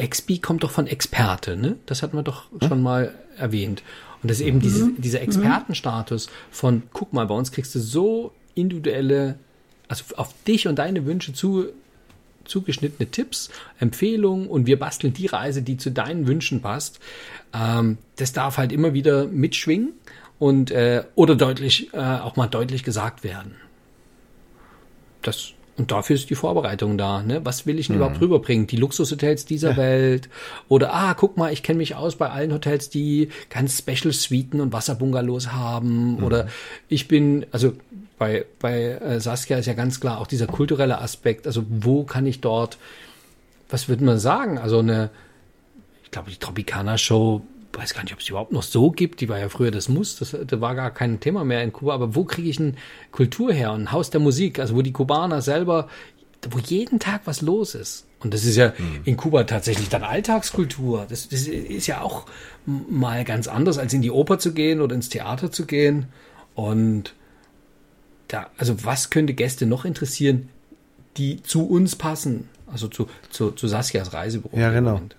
XP 0.07 0.41
kommt 0.41 0.63
doch 0.63 0.71
von 0.71 0.87
Experte, 0.87 1.55
ne? 1.55 1.77
Das 1.85 2.03
hatten 2.03 2.17
wir 2.17 2.23
doch 2.23 2.51
hm? 2.51 2.67
schon 2.67 2.81
mal 2.81 3.13
erwähnt. 3.37 3.83
Und 4.21 4.29
das 4.29 4.39
ist 4.39 4.45
eben 4.45 4.57
mhm. 4.57 4.61
diese, 4.61 4.91
dieser 4.97 5.19
mhm. 5.19 5.25
Expertenstatus 5.25 6.29
von, 6.51 6.83
guck 6.93 7.13
mal, 7.13 7.25
bei 7.25 7.35
uns 7.35 7.51
kriegst 7.51 7.73
du 7.75 7.79
so 7.79 8.31
individuelle, 8.55 9.35
also 9.87 10.03
auf 10.15 10.33
dich 10.47 10.67
und 10.67 10.77
deine 10.77 11.05
Wünsche 11.05 11.33
zu, 11.33 11.67
zugeschnittene 12.45 13.09
Tipps, 13.09 13.49
Empfehlungen 13.79 14.47
und 14.47 14.67
wir 14.67 14.77
basteln 14.77 15.13
die 15.13 15.27
Reise, 15.27 15.61
die 15.61 15.77
zu 15.77 15.91
deinen 15.91 16.27
Wünschen 16.27 16.61
passt. 16.61 16.99
Ähm, 17.53 17.97
das 18.17 18.33
darf 18.33 18.57
halt 18.57 18.71
immer 18.71 18.93
wieder 18.93 19.25
mitschwingen 19.25 19.93
und 20.39 20.71
äh, 20.71 21.03
oder 21.15 21.35
deutlich 21.35 21.93
äh, 21.93 21.97
auch 21.97 22.35
mal 22.35 22.47
deutlich 22.47 22.83
gesagt 22.83 23.23
werden. 23.23 23.55
Das 25.21 25.53
und 25.81 25.89
dafür 25.89 26.15
ist 26.15 26.29
die 26.29 26.35
Vorbereitung 26.35 26.95
da. 26.95 27.23
Ne? 27.23 27.43
Was 27.43 27.65
will 27.65 27.79
ich 27.79 27.87
denn 27.87 27.95
mhm. 27.95 28.03
überhaupt 28.03 28.21
rüberbringen? 28.21 28.67
Die 28.67 28.75
Luxushotels 28.75 29.45
dieser 29.45 29.71
ja. 29.71 29.77
Welt? 29.77 30.29
Oder, 30.67 30.93
ah, 30.93 31.15
guck 31.15 31.37
mal, 31.37 31.51
ich 31.51 31.63
kenne 31.63 31.77
mich 31.77 31.95
aus 31.95 32.17
bei 32.17 32.29
allen 32.29 32.53
Hotels, 32.53 32.91
die 32.91 33.29
ganz 33.49 33.79
Special 33.79 34.13
Suiten 34.13 34.61
und 34.61 34.73
Wasserbungalows 34.73 35.53
haben. 35.53 36.17
Mhm. 36.17 36.23
Oder 36.23 36.47
ich 36.87 37.07
bin, 37.07 37.47
also 37.51 37.73
bei, 38.19 38.45
bei 38.59 38.79
äh, 38.79 39.19
Saskia 39.19 39.57
ist 39.57 39.65
ja 39.65 39.73
ganz 39.73 39.99
klar 39.99 40.19
auch 40.19 40.27
dieser 40.27 40.45
kulturelle 40.45 41.01
Aspekt. 41.01 41.47
Also 41.47 41.65
wo 41.67 42.03
kann 42.03 42.27
ich 42.27 42.41
dort, 42.41 42.77
was 43.71 43.89
würde 43.89 44.03
man 44.03 44.19
sagen? 44.19 44.59
Also 44.59 44.77
eine, 44.77 45.09
ich 46.03 46.11
glaube, 46.11 46.29
die 46.29 46.37
Tropicana-Show 46.37 47.41
weiß 47.73 47.93
gar 47.93 48.03
nicht, 48.03 48.13
ob 48.13 48.19
es 48.19 48.29
überhaupt 48.29 48.51
noch 48.51 48.63
so 48.63 48.91
gibt. 48.91 49.21
Die 49.21 49.29
war 49.29 49.39
ja 49.39 49.49
früher 49.49 49.71
das 49.71 49.89
Muss, 49.89 50.17
das, 50.17 50.35
das 50.45 50.61
war 50.61 50.75
gar 50.75 50.91
kein 50.91 51.19
Thema 51.19 51.43
mehr 51.43 51.63
in 51.63 51.71
Kuba. 51.73 51.93
Aber 51.93 52.15
wo 52.15 52.23
kriege 52.23 52.49
ich 52.49 52.59
eine 52.59 52.73
Kultur 53.11 53.53
her? 53.53 53.71
Ein 53.71 53.91
Haus 53.91 54.09
der 54.09 54.21
Musik, 54.21 54.59
also 54.59 54.75
wo 54.75 54.81
die 54.81 54.91
Kubaner 54.91 55.41
selber, 55.41 55.87
wo 56.49 56.59
jeden 56.59 56.99
Tag 56.99 57.21
was 57.25 57.41
los 57.41 57.75
ist. 57.75 58.07
Und 58.19 58.33
das 58.33 58.45
ist 58.45 58.55
ja 58.55 58.73
mhm. 58.77 59.01
in 59.05 59.17
Kuba 59.17 59.43
tatsächlich 59.45 59.89
dann 59.89 60.03
Alltagskultur. 60.03 61.05
Das, 61.09 61.29
das 61.29 61.47
ist 61.47 61.87
ja 61.87 62.01
auch 62.01 62.25
mal 62.65 63.23
ganz 63.23 63.47
anders, 63.47 63.77
als 63.77 63.93
in 63.93 64.01
die 64.01 64.11
Oper 64.11 64.37
zu 64.37 64.53
gehen 64.53 64.81
oder 64.81 64.95
ins 64.95 65.09
Theater 65.09 65.51
zu 65.51 65.65
gehen. 65.65 66.05
Und 66.53 67.13
da, 68.27 68.49
also 68.57 68.83
was 68.83 69.09
könnte 69.09 69.33
Gäste 69.33 69.65
noch 69.65 69.85
interessieren, 69.85 70.49
die 71.17 71.41
zu 71.41 71.67
uns 71.67 71.95
passen? 71.95 72.49
Also 72.71 72.87
zu, 72.87 73.07
zu, 73.29 73.51
zu 73.51 73.67
Saskias 73.67 74.13
Reisebüro. 74.13 74.57
Ja, 74.57 74.71
genau. 74.71 74.93
Moment. 74.93 75.15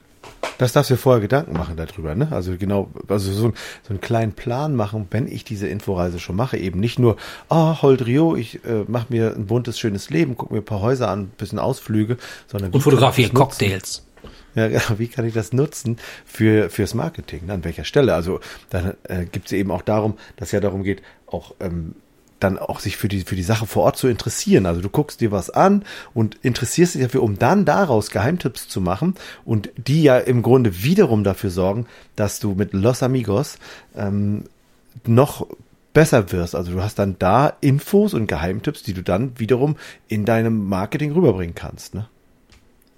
Das 0.59 0.73
darfst 0.73 0.91
du 0.91 0.95
dir 0.95 1.01
vorher 1.01 1.21
Gedanken 1.21 1.55
machen 1.55 1.77
darüber, 1.77 2.15
ne? 2.15 2.29
Also 2.31 2.57
genau, 2.57 2.91
also 3.09 3.33
so, 3.33 3.53
so 3.83 3.91
einen 3.91 4.01
kleinen 4.01 4.33
Plan 4.33 4.77
machen, 4.77 5.09
wenn 5.11 5.27
ich 5.27 5.45
diese 5.45 5.67
Inforeise 5.67 6.21
schon 6.21 6.37
mache, 6.37 6.57
eben 6.57 6.79
nicht 6.79 6.99
nur, 6.99 7.17
ah, 7.49 7.73
oh, 7.73 7.83
Hold 7.83 8.07
Rio, 8.07 8.37
ich 8.37 8.65
äh, 8.65 8.85
mache 8.87 9.07
mir 9.09 9.35
ein 9.35 9.47
buntes, 9.47 9.79
schönes 9.79 10.11
Leben, 10.11 10.37
gucke 10.37 10.55
mir 10.55 10.61
ein 10.61 10.65
paar 10.65 10.81
Häuser 10.81 11.09
an, 11.09 11.23
ein 11.23 11.33
bisschen 11.37 11.59
Ausflüge, 11.59 12.17
sondern 12.47 12.71
und 12.71 12.81
fotografiere 12.81 13.31
Cocktails. 13.31 14.05
Ja, 14.55 14.69
genau. 14.69 14.99
Wie 14.99 15.09
kann 15.09 15.25
ich 15.25 15.35
das 15.35 15.53
nutzen 15.53 15.97
für 16.27 16.69
fürs 16.69 16.95
Marketing? 16.95 17.51
An 17.51 17.65
welcher 17.65 17.85
Stelle? 17.85 18.15
Also 18.15 18.41
dann 18.71 18.95
äh, 19.05 19.25
gibt 19.25 19.47
es 19.47 19.53
eben 19.53 19.71
auch 19.71 19.83
darum, 19.83 20.19
dass 20.37 20.53
ja 20.53 20.61
darum 20.61 20.83
geht, 20.83 21.03
auch 21.27 21.55
ähm, 21.61 21.95
dann 22.43 22.59
auch 22.59 22.81
sich 22.81 22.97
für 22.97 23.09
die, 23.09 23.21
für 23.21 23.37
die 23.37 23.43
Sache 23.43 23.67
vor 23.67 23.85
Ort 23.85 23.97
zu 23.97 24.09
interessieren. 24.09 24.67
Also 24.67 24.81
du 24.81 24.89
guckst 24.89 25.21
dir 25.21 25.31
was 25.31 25.51
an 25.51 25.85
und 26.15 26.37
interessierst 26.43 26.95
dich 26.95 27.03
dafür, 27.03 27.23
um 27.23 27.39
dann 27.39 27.65
daraus 27.65 28.11
Geheimtipps 28.11 28.69
zu 28.69 28.81
machen 28.81 29.15
und 29.45 29.71
die 29.77 30.03
ja 30.03 30.19
im 30.19 30.43
Grunde 30.43 30.83
wiederum 30.83 31.25
dafür 31.25 31.51
sorgen, 31.51 31.87
dass 32.17 32.41
du 32.41 32.55
mit 32.55 32.73
Los 32.73 33.03
Amigos 33.03 33.59
ähm, 33.97 34.45
noch 35.07 35.47
besser 35.93 36.33
wirst. 36.33 36.55
Also 36.55 36.73
du 36.73 36.83
hast 36.83 36.99
dann 36.99 37.17
da 37.19 37.53
Infos 37.61 38.15
und 38.15 38.27
Geheimtipps, 38.27 38.83
die 38.83 38.95
du 38.95 39.03
dann 39.03 39.39
wiederum 39.39 39.77
in 40.09 40.25
deinem 40.25 40.69
Marketing 40.69 41.13
rüberbringen 41.13 41.55
kannst. 41.55 41.95
Ne? 41.95 42.09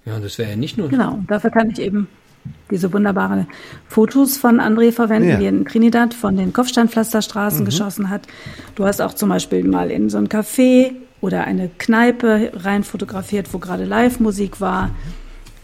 Ja, 0.05 0.15
und 0.15 0.23
das 0.23 0.37
wäre 0.37 0.51
ja 0.51 0.55
nicht 0.55 0.77
nur. 0.77 0.89
Genau, 0.89 1.19
dafür 1.27 1.49
kann 1.49 1.69
ich 1.71 1.79
eben 1.79 2.07
diese 2.71 2.91
wunderbaren 2.93 3.47
Fotos 3.87 4.37
von 4.37 4.59
André 4.59 4.91
verwenden, 4.91 5.29
ja. 5.29 5.37
die 5.37 5.45
in 5.45 5.65
Trinidad 5.65 6.13
von 6.13 6.35
den 6.35 6.53
Kopfsteinpflasterstraßen 6.53 7.61
mhm. 7.61 7.65
geschossen 7.65 8.09
hat. 8.09 8.27
Du 8.75 8.85
hast 8.85 9.01
auch 9.01 9.13
zum 9.13 9.29
Beispiel 9.29 9.63
mal 9.63 9.91
in 9.91 10.09
so 10.09 10.17
ein 10.17 10.27
Café 10.27 10.93
oder 11.21 11.43
eine 11.45 11.69
Kneipe 11.77 12.51
rein 12.55 12.83
fotografiert, 12.83 13.53
wo 13.53 13.59
gerade 13.59 13.85
Live-Musik 13.85 14.61
war. 14.61 14.91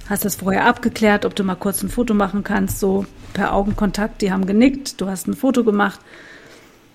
Hast 0.09 0.25
das 0.25 0.35
vorher 0.35 0.65
abgeklärt, 0.65 1.25
ob 1.25 1.35
du 1.35 1.43
mal 1.43 1.55
kurz 1.55 1.83
ein 1.83 1.89
Foto 1.89 2.13
machen 2.13 2.43
kannst, 2.43 2.79
so 2.79 3.05
per 3.33 3.53
Augenkontakt. 3.53 4.21
Die 4.21 4.31
haben 4.31 4.45
genickt, 4.45 4.99
du 4.99 5.07
hast 5.07 5.27
ein 5.27 5.35
Foto 5.35 5.63
gemacht. 5.63 5.99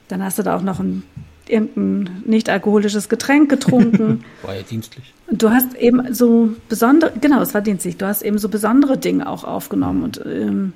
Dann 0.08 0.22
hast 0.22 0.38
du 0.38 0.42
da 0.42 0.56
auch 0.56 0.62
noch 0.62 0.80
ein 0.80 1.02
irgendein 1.48 2.22
nicht 2.24 2.48
alkoholisches 2.48 3.08
Getränk 3.08 3.48
getrunken. 3.48 4.24
War 4.42 4.54
ja 4.54 4.62
dienstlich. 4.62 5.12
Und 5.28 5.42
du 5.42 5.50
hast 5.50 5.74
eben 5.74 6.14
so 6.14 6.50
besondere, 6.68 7.12
genau, 7.20 7.40
es 7.40 7.52
war 7.52 7.60
dienstlich, 7.60 7.96
du 7.96 8.06
hast 8.06 8.22
eben 8.22 8.38
so 8.38 8.48
besondere 8.48 8.96
Dinge 8.96 9.28
auch 9.28 9.42
aufgenommen 9.42 10.04
und 10.04 10.22
ähm, 10.24 10.72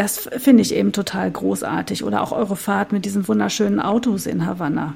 das 0.00 0.28
finde 0.38 0.62
ich 0.62 0.74
eben 0.74 0.92
total 0.92 1.30
großartig. 1.30 2.04
Oder 2.04 2.22
auch 2.22 2.32
eure 2.32 2.56
Fahrt 2.56 2.92
mit 2.92 3.04
diesen 3.04 3.26
wunderschönen 3.28 3.80
Autos 3.80 4.26
in 4.26 4.46
Havanna. 4.46 4.94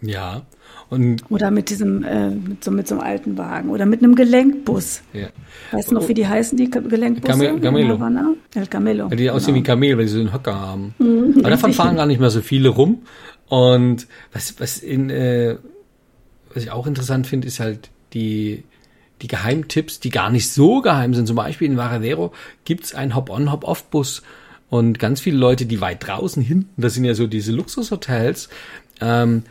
Ja. 0.00 0.42
Und 0.90 1.24
oder 1.30 1.50
mit 1.50 1.70
diesem, 1.70 2.04
äh, 2.04 2.30
mit, 2.30 2.62
so, 2.62 2.70
mit 2.70 2.86
so 2.86 2.96
einem 2.96 3.04
alten 3.04 3.38
Wagen 3.38 3.70
oder 3.70 3.86
mit 3.86 4.02
einem 4.02 4.14
Gelenkbus. 4.14 5.02
Ja. 5.12 5.28
Weißt 5.72 5.90
du 5.90 5.94
noch, 5.94 6.08
wie 6.08 6.14
die 6.14 6.26
heißen, 6.26 6.58
die 6.58 6.70
Gelenkbusse? 6.70 7.46
In 7.46 7.88
Havanna? 7.88 8.34
El 8.54 8.66
Camelo. 8.66 9.08
Die 9.08 9.30
aussehen 9.30 9.54
genau. 9.54 9.64
wie 9.64 9.66
Kamel, 9.66 9.98
weil 9.98 10.08
sie 10.08 10.14
so 10.14 10.20
einen 10.20 10.32
Hocker 10.32 10.60
haben. 10.60 10.94
Mhm, 10.98 11.34
Aber 11.38 11.50
davon 11.50 11.72
fahren 11.72 11.96
gar 11.96 12.06
nicht 12.06 12.20
mehr 12.20 12.30
so 12.30 12.42
viele 12.42 12.68
rum. 12.68 13.02
Und 13.48 14.06
was, 14.32 14.58
was, 14.58 14.78
in, 14.78 15.10
äh, 15.10 15.56
was 16.52 16.62
ich 16.62 16.70
auch 16.70 16.86
interessant 16.86 17.26
finde, 17.26 17.46
ist 17.46 17.60
halt 17.60 17.90
die, 18.12 18.64
die 19.22 19.28
Geheimtipps, 19.28 20.00
die 20.00 20.10
gar 20.10 20.30
nicht 20.30 20.50
so 20.50 20.80
geheim 20.80 21.14
sind. 21.14 21.26
Zum 21.26 21.36
Beispiel 21.36 21.68
in 21.70 21.76
Varadero 21.76 22.32
gibt's 22.64 22.94
einen 22.94 23.14
Hop-on, 23.14 23.50
Hop-off-Bus. 23.52 24.22
Und 24.70 24.98
ganz 24.98 25.20
viele 25.20 25.36
Leute, 25.36 25.66
die 25.66 25.80
weit 25.80 26.06
draußen 26.06 26.42
hinten, 26.42 26.80
das 26.80 26.94
sind 26.94 27.04
ja 27.04 27.14
so 27.14 27.26
diese 27.26 27.52
Luxushotels, 27.52 28.48
ähm, 29.00 29.44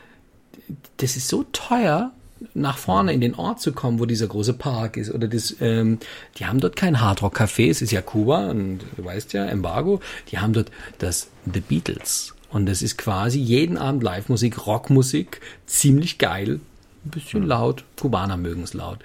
das 0.97 1.15
ist 1.15 1.27
so 1.27 1.45
teuer, 1.51 2.12
nach 2.53 2.77
vorne 2.77 3.13
in 3.13 3.21
den 3.21 3.35
Ort 3.35 3.62
zu 3.62 3.71
kommen, 3.71 4.00
wo 4.00 4.05
dieser 4.05 4.27
große 4.27 4.53
Park 4.53 4.97
ist. 4.97 5.12
Oder 5.12 5.27
das, 5.27 5.55
ähm, 5.62 6.00
die 6.38 6.45
haben 6.45 6.59
dort 6.59 6.75
kein 6.75 7.00
Hardrock-Café, 7.00 7.69
es 7.69 7.81
ist 7.81 7.91
ja 7.91 8.01
Kuba 8.01 8.50
und 8.50 8.79
du 8.97 9.05
weißt 9.05 9.33
ja, 9.33 9.45
Embargo. 9.45 10.01
Die 10.31 10.39
haben 10.39 10.53
dort 10.53 10.69
das 11.00 11.29
The 11.51 11.62
Beatles. 11.62 12.33
Und 12.53 12.67
das 12.67 12.83
ist 12.83 12.98
quasi 12.98 13.39
jeden 13.39 13.77
Abend 13.77 14.03
Live-Musik, 14.03 14.67
Rockmusik, 14.67 15.41
ziemlich 15.65 16.19
geil, 16.19 16.60
ein 17.03 17.10
bisschen 17.10 17.45
laut. 17.45 17.83
Kubaner 18.00 18.38
mögen 18.38 18.62
es 18.62 18.75
laut. 18.75 19.00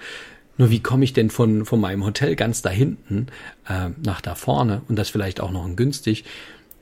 Nur 0.57 0.69
wie 0.69 0.81
komme 0.81 1.03
ich 1.03 1.13
denn 1.13 1.31
von, 1.31 1.65
von 1.65 1.81
meinem 1.81 2.05
Hotel 2.05 2.35
ganz 2.35 2.61
da 2.61 2.69
hinten 2.69 3.27
äh, 3.67 3.89
nach 4.03 4.21
da 4.21 4.35
vorne 4.35 4.83
und 4.87 4.97
das 4.97 5.09
vielleicht 5.09 5.41
auch 5.41 5.51
noch 5.51 5.65
in 5.65 5.75
günstig? 5.75 6.25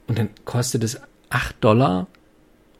Und 0.07 0.19
dann 0.19 0.29
kostet 0.43 0.83
es 0.83 0.99
acht 1.29 1.55
Dollar 1.61 2.07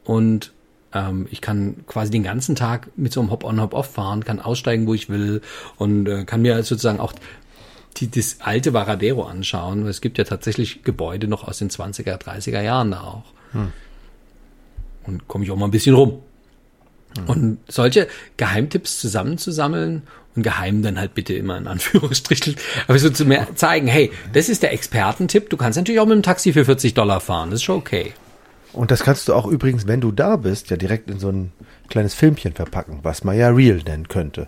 und 0.04 0.52
ähm, 0.94 1.28
ich 1.32 1.40
kann 1.40 1.86
quasi 1.88 2.12
den 2.12 2.24
ganzen 2.24 2.56
Tag 2.56 2.90
mit 2.98 3.14
so 3.14 3.22
einem 3.22 3.32
Hop-on, 3.32 3.62
Hop-off 3.62 3.92
fahren, 3.92 4.26
kann 4.26 4.42
aussteigen, 4.42 4.86
wo 4.86 4.94
ich 4.94 5.08
will 5.08 5.42
und 5.78 6.08
äh, 6.08 6.26
kann 6.26 6.42
mir 6.42 6.62
sozusagen 6.64 7.00
auch 7.00 7.14
die, 8.00 8.10
das 8.10 8.38
alte 8.40 8.74
Varadero 8.74 9.24
anschauen. 9.24 9.86
Es 9.88 10.02
gibt 10.02 10.18
ja 10.18 10.24
tatsächlich 10.24 10.84
Gebäude 10.84 11.28
noch 11.28 11.48
aus 11.48 11.60
den 11.60 11.70
20er, 11.70 12.18
30er 12.18 12.62
Jahren 12.62 12.92
da 12.92 13.02
auch. 13.02 13.34
Und 15.04 15.28
komme 15.28 15.44
ich 15.44 15.52
auch 15.52 15.56
mal 15.56 15.66
ein 15.66 15.72
bisschen 15.72 15.96
rum. 15.96 16.22
Und 17.26 17.60
solche 17.68 18.08
Geheimtipps 18.38 19.00
zusammenzusammeln 19.00 20.04
und 20.36 20.44
geheim 20.44 20.84
dann 20.84 21.00
halt 21.00 21.16
bitte 21.16 21.34
immer 21.34 21.58
in 21.58 21.68
Anführungsstrichen, 21.68 22.56
aber 22.88 23.00
so 23.00 23.10
zu 23.10 23.26
mehr 23.26 23.48
zeigen, 23.56 23.88
hey, 23.88 24.12
das 24.34 24.50
ist 24.50 24.62
der 24.62 24.72
Expertentipp. 24.72 25.50
Du 25.50 25.58
kannst 25.58 25.78
natürlich 25.78 26.00
auch 26.00 26.06
mit 26.06 26.16
dem 26.16 26.24
Taxi 26.24 26.54
für 26.54 26.66
40 26.66 26.94
Dollar 26.94 27.20
fahren. 27.20 27.50
Das 27.50 27.60
ist 27.60 27.64
schon 27.64 27.78
okay. 27.78 28.14
Und 28.74 28.92
das 28.92 29.04
kannst 29.04 29.28
du 29.28 29.34
auch 29.34 29.48
übrigens, 29.48 29.88
wenn 29.88 30.02
du 30.02 30.12
da 30.12 30.36
bist, 30.36 30.70
ja 30.70 30.78
direkt 30.78 31.10
in 31.10 31.20
so 31.20 31.30
ein 31.30 31.52
kleines 31.90 32.14
Filmchen 32.14 32.54
verpacken, 32.54 33.00
was 33.02 33.24
man 33.24 33.38
ja 33.38 33.50
Real 33.50 33.78
nennen 33.78 34.08
könnte. 34.08 34.48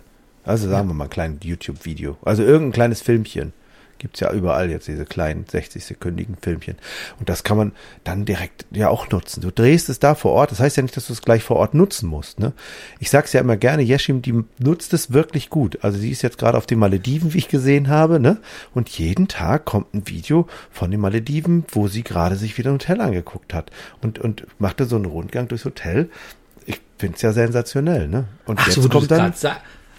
Also 0.50 0.68
sagen 0.68 0.88
wir 0.88 0.94
mal 0.94 1.04
ein 1.04 1.10
kleines 1.10 1.38
YouTube-Video. 1.44 2.16
Also 2.22 2.42
irgendein 2.42 2.72
kleines 2.72 3.00
Filmchen. 3.00 3.52
Gibt's 3.98 4.18
ja 4.18 4.32
überall 4.32 4.68
jetzt 4.68 4.88
diese 4.88 5.04
kleinen 5.04 5.44
60-sekündigen 5.44 6.34
Filmchen. 6.42 6.76
Und 7.20 7.28
das 7.28 7.44
kann 7.44 7.56
man 7.56 7.72
dann 8.02 8.24
direkt 8.24 8.64
ja 8.72 8.88
auch 8.88 9.10
nutzen. 9.10 9.42
Du 9.42 9.52
drehst 9.52 9.88
es 9.88 10.00
da 10.00 10.16
vor 10.16 10.32
Ort. 10.32 10.50
Das 10.50 10.58
heißt 10.58 10.76
ja 10.76 10.82
nicht, 10.82 10.96
dass 10.96 11.06
du 11.06 11.12
es 11.12 11.22
gleich 11.22 11.44
vor 11.44 11.56
Ort 11.56 11.74
nutzen 11.74 12.08
musst. 12.08 12.40
Ne? 12.40 12.52
Ich 12.98 13.10
sag's 13.10 13.32
ja 13.32 13.40
immer 13.40 13.56
gerne, 13.56 13.82
Yeshim, 13.82 14.22
die 14.22 14.42
nutzt 14.58 14.92
es 14.92 15.12
wirklich 15.12 15.50
gut. 15.50 15.78
Also 15.84 15.98
sie 15.98 16.10
ist 16.10 16.22
jetzt 16.22 16.38
gerade 16.38 16.58
auf 16.58 16.66
den 16.66 16.80
Malediven, 16.80 17.32
wie 17.32 17.38
ich 17.38 17.48
gesehen 17.48 17.86
habe. 17.86 18.18
Ne? 18.18 18.38
Und 18.74 18.88
jeden 18.88 19.28
Tag 19.28 19.66
kommt 19.66 19.94
ein 19.94 20.08
Video 20.08 20.48
von 20.72 20.90
den 20.90 20.98
Malediven, 20.98 21.64
wo 21.70 21.86
sie 21.86 22.02
gerade 22.02 22.34
sich 22.34 22.58
wieder 22.58 22.70
ein 22.70 22.74
Hotel 22.74 23.00
angeguckt 23.00 23.54
hat. 23.54 23.70
Und, 24.02 24.18
und 24.18 24.48
machte 24.58 24.86
so 24.86 24.96
einen 24.96 25.04
Rundgang 25.04 25.46
durchs 25.46 25.64
Hotel. 25.64 26.10
Ich 26.66 26.80
find's 26.98 27.22
ja 27.22 27.32
sensationell. 27.32 28.08
Ne? 28.08 28.24
Und 28.46 28.58
Ach 28.58 28.66
jetzt 28.66 28.82
so, 28.82 28.88
kommt 28.88 29.12
dann... 29.12 29.30
grad 29.30 29.38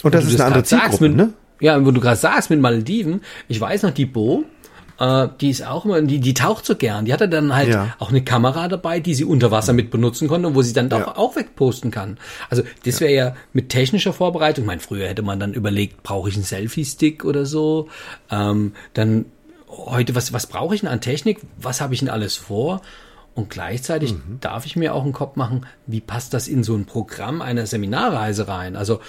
Und 0.04 0.14
das 0.16 0.26
ist 0.26 0.36
eine 0.36 0.46
andere 0.46 0.66
sagst 0.66 0.98
Zielgruppe, 0.98 1.04
mit, 1.10 1.16
ne? 1.18 1.34
Ja, 1.60 1.86
wo 1.86 1.92
du 1.92 2.02
gerade 2.02 2.18
sagst 2.18 2.50
mit 2.50 2.60
Malediven, 2.60 3.22
ich 3.48 3.62
weiß 3.62 3.84
noch, 3.84 3.92
die 3.92 4.06
Bo, 4.08 4.46
äh, 5.00 5.28
die 5.40 5.50
ist 5.52 5.66
auch 5.66 5.86
immer, 5.86 6.02
die, 6.02 6.20
die 6.20 6.34
taucht 6.34 6.66
so 6.66 6.76
gern. 6.76 7.06
Die 7.06 7.14
hatte 7.14 7.30
dann 7.30 7.54
halt 7.56 7.70
Ja. 7.70 7.96
auch 8.00 8.10
eine 8.10 8.24
Kamera 8.24 8.68
dabei, 8.68 9.00
die 9.00 9.14
sie 9.14 9.26
unter 9.26 9.52
Wasser 9.52 9.74
mit 9.74 9.92
benutzen 9.92 10.28
konnte 10.28 10.48
und 10.48 10.56
wo 10.56 10.62
sie 10.64 10.74
dann 10.74 10.90
doch 10.90 11.00
Ja. 11.00 11.18
auch 11.18 11.36
wegposten 11.36 11.92
kann. 11.92 12.18
Also 12.50 12.64
das 12.86 13.00
wäre 13.00 13.14
ja 13.14 13.36
mit 13.54 13.70
technischer 13.70 14.12
Vorbereitung, 14.14 14.64
ich 14.64 14.68
meine, 14.68 14.82
früher 14.82 15.08
hätte 15.08 15.22
man 15.22 15.40
dann 15.40 15.54
überlegt, 15.54 16.02
brauche 16.04 16.30
ich 16.30 16.36
einen 16.36 16.44
Selfie-Stick 16.46 17.24
oder 17.26 17.46
so. 17.46 17.90
Ähm, 18.32 18.74
dann 18.96 19.26
heute, 19.70 20.16
was, 20.16 20.34
was 20.34 20.48
brauche 20.48 20.74
ich 20.76 20.82
denn 20.82 20.90
an 20.90 21.00
Technik? 21.02 21.40
Was 21.58 21.80
habe 21.80 21.94
ich 21.94 22.00
denn 22.00 22.10
alles 22.10 22.36
vor? 22.38 22.82
Und 23.34 23.50
gleichzeitig 23.50 24.14
Mhm. 24.14 24.40
darf 24.42 24.66
ich 24.66 24.76
mir 24.76 24.94
auch 24.94 25.04
einen 25.04 25.14
Kopf 25.14 25.36
machen, 25.38 25.66
wie 25.88 26.02
passt 26.02 26.34
das 26.34 26.48
in 26.50 26.64
so 26.64 26.76
ein 26.76 26.86
Programm 26.86 27.42
einer 27.42 27.66
Seminarreise 27.66 28.48
rein? 28.50 28.76
Also, 28.76 29.00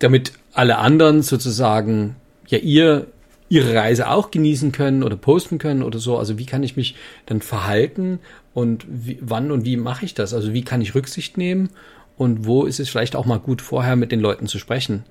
damit 0.00 0.32
alle 0.52 0.78
anderen 0.78 1.22
sozusagen, 1.22 2.16
ja, 2.48 2.58
ihr, 2.58 3.06
ihre 3.48 3.74
Reise 3.74 4.08
auch 4.08 4.30
genießen 4.30 4.72
können 4.72 5.02
oder 5.02 5.16
posten 5.16 5.58
können 5.58 5.82
oder 5.82 5.98
so. 5.98 6.18
Also, 6.18 6.38
wie 6.38 6.46
kann 6.46 6.62
ich 6.62 6.76
mich 6.76 6.96
dann 7.26 7.40
verhalten 7.40 8.18
und 8.52 8.84
wie, 8.88 9.18
wann 9.20 9.50
und 9.50 9.64
wie 9.64 9.76
mache 9.76 10.04
ich 10.04 10.14
das? 10.14 10.34
Also, 10.34 10.52
wie 10.52 10.64
kann 10.64 10.80
ich 10.80 10.94
Rücksicht 10.94 11.38
nehmen 11.38 11.70
und 12.16 12.46
wo 12.46 12.64
ist 12.64 12.80
es 12.80 12.88
vielleicht 12.88 13.16
auch 13.16 13.26
mal 13.26 13.38
gut, 13.38 13.62
vorher 13.62 13.96
mit 13.96 14.12
den 14.12 14.20
Leuten 14.20 14.46
zu 14.46 14.58
sprechen? 14.58 15.04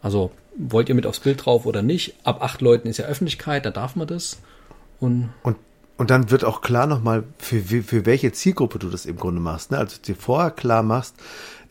Also, 0.00 0.30
wollt 0.56 0.88
ihr 0.88 0.94
mit 0.94 1.06
aufs 1.06 1.20
Bild 1.20 1.44
drauf 1.44 1.66
oder 1.66 1.82
nicht? 1.82 2.14
Ab 2.24 2.42
acht 2.42 2.60
Leuten 2.60 2.88
ist 2.88 2.98
ja 2.98 3.04
Öffentlichkeit, 3.06 3.66
da 3.66 3.70
darf 3.70 3.96
man 3.96 4.06
das. 4.06 4.40
Und 5.00 5.30
Und, 5.42 5.56
und 5.98 6.10
dann 6.10 6.30
wird 6.30 6.44
auch 6.44 6.60
klar 6.60 6.86
nochmal, 6.86 7.24
für, 7.38 7.60
für 7.60 8.06
welche 8.06 8.30
Zielgruppe 8.32 8.78
du 8.78 8.88
das 8.88 9.04
im 9.04 9.16
Grunde 9.16 9.40
machst. 9.40 9.72
Ne? 9.72 9.78
Also 9.78 9.98
dir 10.00 10.14
vorher 10.14 10.52
klar 10.52 10.84
machst, 10.84 11.16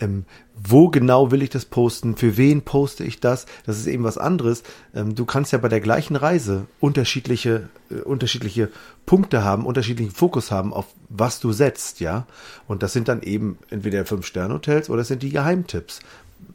ähm, 0.02 0.26
wo 0.54 0.90
genau 0.90 1.32
will 1.32 1.42
ich 1.42 1.50
das 1.50 1.64
posten, 1.64 2.18
für 2.18 2.36
wen 2.36 2.62
poste 2.62 3.06
ich 3.06 3.22
das, 3.22 3.46
das 3.66 3.80
ist 3.80 3.88
eben 3.88 4.04
was 4.04 4.18
anderes. 4.18 4.64
Ähm, 4.94 5.16
du 5.16 5.26
kannst 5.26 5.54
ja 5.54 5.60
bei 5.60 5.70
der 5.70 5.80
gleichen 5.80 6.18
Reise 6.18 6.66
unterschiedliche, 6.82 7.70
äh, 7.90 8.02
unterschiedliche 8.02 8.70
Punkte 9.06 9.46
haben, 9.46 9.66
unterschiedlichen 9.66 10.12
Fokus 10.12 10.52
haben, 10.52 10.74
auf 10.74 10.88
was 11.08 11.40
du 11.40 11.54
setzt, 11.54 12.02
ja. 12.02 12.28
Und 12.68 12.84
das 12.84 12.92
sind 12.92 13.08
dann 13.08 13.22
eben 13.22 13.58
entweder 13.70 14.06
Fünf-Sterne-Hotels 14.06 14.90
oder 14.90 15.02
es 15.02 15.08
sind 15.08 15.24
die 15.24 15.30
Geheimtipps. 15.30 16.02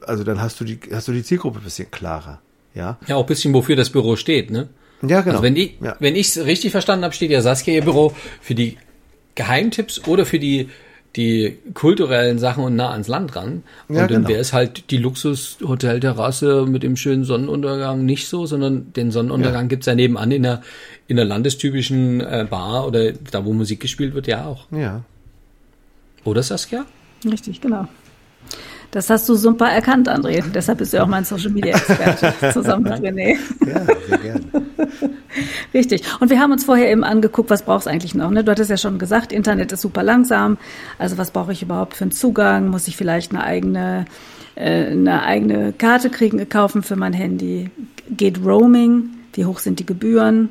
Also 0.03 0.25
dann 0.25 0.43
hast 0.43 0.61
du 0.61 0.65
die, 0.65 0.79
hast 0.93 1.09
du 1.09 1.13
die 1.13 1.25
Zielgruppe 1.25 1.59
ein 1.61 1.65
bisschen 1.65 1.91
klarer, 1.91 2.43
ja. 2.75 2.99
ja, 3.07 3.17
auch 3.17 3.23
ein 3.23 3.27
bisschen, 3.27 3.55
wofür 3.55 3.77
das 3.77 3.89
Büro 3.89 4.17
steht, 4.17 4.51
ne? 4.51 4.69
Ja, 5.03 5.21
genau. 5.21 5.33
Also 5.33 5.43
wenn 5.43 5.57
ich 5.57 5.75
ja. 5.81 5.97
wenn 5.99 6.17
ich 6.17 6.29
es 6.29 6.45
richtig 6.45 6.71
verstanden 6.71 7.05
habe, 7.05 7.15
steht 7.15 7.31
ja 7.31 7.41
Saskia 7.43 7.75
ihr 7.75 7.85
Büro 7.85 8.15
für 8.41 8.55
die 8.55 8.77
Geheimtipps 9.35 10.07
oder 10.07 10.27
für 10.27 10.39
die 10.39 10.69
die 11.17 11.59
kulturellen 11.75 12.39
Sachen 12.39 12.65
und 12.65 12.75
nah 12.75 12.91
ans 12.93 13.07
Land 13.07 13.37
ran. 13.37 13.65
Und 13.89 13.97
Ja, 13.97 14.07
dann 14.07 14.23
genau. 14.23 14.29
wäre 14.31 14.41
es 14.41 14.53
halt 14.55 14.91
die 14.91 14.97
Luxushotelterrasse 14.97 16.65
mit 16.67 16.83
dem 16.83 16.97
schönen 16.97 17.25
Sonnenuntergang 17.25 18.05
nicht 18.07 18.29
so, 18.29 18.47
sondern 18.47 18.93
den 18.95 19.11
Sonnenuntergang 19.11 19.69
gibt's 19.69 19.87
ja 19.87 19.95
nebenan 19.95 20.31
in 20.31 20.43
der 20.43 20.63
in 21.09 21.17
der 21.17 21.27
landestypischen 21.27 22.21
äh, 22.21 22.47
Bar 22.49 22.87
oder 22.87 23.13
da, 23.13 23.45
wo 23.45 23.53
Musik 23.53 23.81
gespielt 23.81 24.15
wird, 24.15 24.27
ja 24.27 24.47
auch. 24.47 24.67
Ja. 24.71 25.03
Oder 26.25 26.43
Saskia? 26.43 26.87
Richtig, 27.31 27.61
genau. 27.61 27.89
Das 28.93 29.09
hast 29.09 29.27
du 29.27 29.37
super 29.37 29.69
erkannt, 29.69 30.09
André. 30.09 30.45
Deshalb 30.55 30.79
bist 30.79 30.93
du 30.93 31.03
auch 31.03 31.07
mein 31.07 31.25
Social 31.25 31.51
Media 31.51 31.75
Experte 31.75 32.35
zusammen 32.53 32.85
mit 32.85 32.93
René. 32.93 33.39
Ja, 33.67 33.85
sehr 34.07 34.19
gerne. 34.19 34.41
Richtig. 35.75 36.03
Und 36.21 36.29
wir 36.29 36.39
haben 36.39 36.53
uns 36.53 36.65
vorher 36.65 36.91
eben 36.91 37.03
angeguckt, 37.03 37.49
was 37.49 37.63
brauchst 37.63 37.87
du 37.87 37.91
eigentlich 37.91 38.15
noch? 38.15 38.31
Ne? 38.31 38.45
Du 38.45 38.53
hattest 38.53 38.69
ja 38.69 38.77
schon 38.77 38.99
gesagt, 38.99 39.33
Internet 39.33 39.73
ist 39.73 39.81
super 39.81 40.03
langsam. 40.03 40.59
Also 40.99 41.17
was 41.17 41.31
brauche 41.31 41.53
ich 41.53 41.63
überhaupt 41.63 41.97
für 41.97 42.05
einen 42.05 42.13
Zugang? 42.13 42.69
Muss 42.69 42.87
ich 42.87 42.99
vielleicht 42.99 43.33
eine 43.33 43.43
eigene, 43.43 44.05
äh, 44.57 44.89
eine 44.89 45.23
eigene 45.23 45.73
Karte 45.73 46.11
kriegen, 46.11 46.47
kaufen 46.51 46.83
für 46.83 46.97
mein 46.97 47.15
Handy? 47.15 47.71
Geht 48.11 48.45
Roaming? 48.45 49.09
Wie 49.33 49.47
hoch 49.47 49.59
sind 49.59 49.79
die 49.81 49.87
Gebühren? 49.87 50.51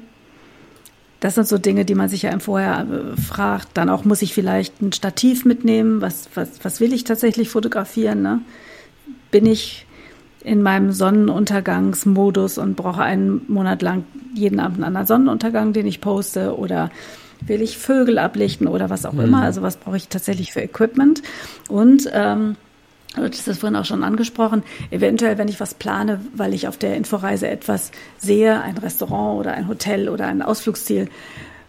Das 1.22 1.36
sind 1.36 1.48
so 1.48 1.58
Dinge, 1.58 1.86
die 1.86 1.96
man 1.96 2.10
sich 2.10 2.24
ja 2.24 2.32
im 2.32 2.42
Vorher 2.42 2.82
äh, 2.82 3.22
fragt. 3.22 3.70
Dann 3.76 3.90
auch, 3.90 4.04
muss 4.04 4.22
ich 4.22 4.34
vielleicht 4.34 4.82
ein 4.82 4.92
Stativ 4.92 5.46
mitnehmen? 5.46 6.02
Was, 6.02 6.28
was, 6.34 6.50
was 6.64 6.82
will 6.82 6.92
ich 6.92 7.06
tatsächlich 7.06 7.50
fotografieren? 7.50 8.22
Ne? 8.22 8.42
Bin 9.30 9.46
ich 9.46 9.86
in 10.44 10.64
meinem 10.64 10.92
Sonnenuntergangsmodus 10.92 12.58
und 12.58 12.76
brauche 12.76 13.04
einen 13.04 13.46
Monat 13.48 13.84
lang 13.84 14.04
jeden 14.34 14.60
Abend 14.60 14.78
einen 14.78 14.86
anderen 14.86 15.06
Sonnenuntergang, 15.06 15.74
den 15.74 15.86
ich 15.86 16.02
poste? 16.02 16.58
Oder 16.58 16.90
will 17.46 17.62
ich 17.62 17.78
Vögel 17.78 18.18
ablichten 18.18 18.68
oder 18.68 18.90
was 18.90 19.06
auch 19.06 19.14
immer? 19.14 19.44
Also 19.44 19.62
was 19.62 19.78
brauche 19.78 19.98
ich 19.98 20.08
tatsächlich 20.08 20.52
für 20.52 20.62
Equipment? 20.62 21.22
Und 21.70 22.10
ähm, 22.12 22.56
Du 23.16 23.24
hast 23.24 23.48
das 23.48 23.58
vorhin 23.58 23.76
auch 23.76 23.86
schon 23.86 24.04
angesprochen. 24.04 24.64
Eventuell, 24.90 25.38
wenn 25.38 25.50
ich 25.50 25.60
was 25.60 25.74
plane, 25.74 26.22
weil 26.34 26.54
ich 26.54 26.68
auf 26.68 26.78
der 26.78 26.96
Inforeise 26.96 27.50
etwas 27.50 27.92
sehe, 28.18 28.62
ein 28.62 28.78
Restaurant 28.78 29.40
oder 29.40 29.54
ein 29.54 29.68
Hotel 29.68 30.08
oder 30.08 30.28
ein 30.28 30.42
Ausflugsziel, 30.42 31.10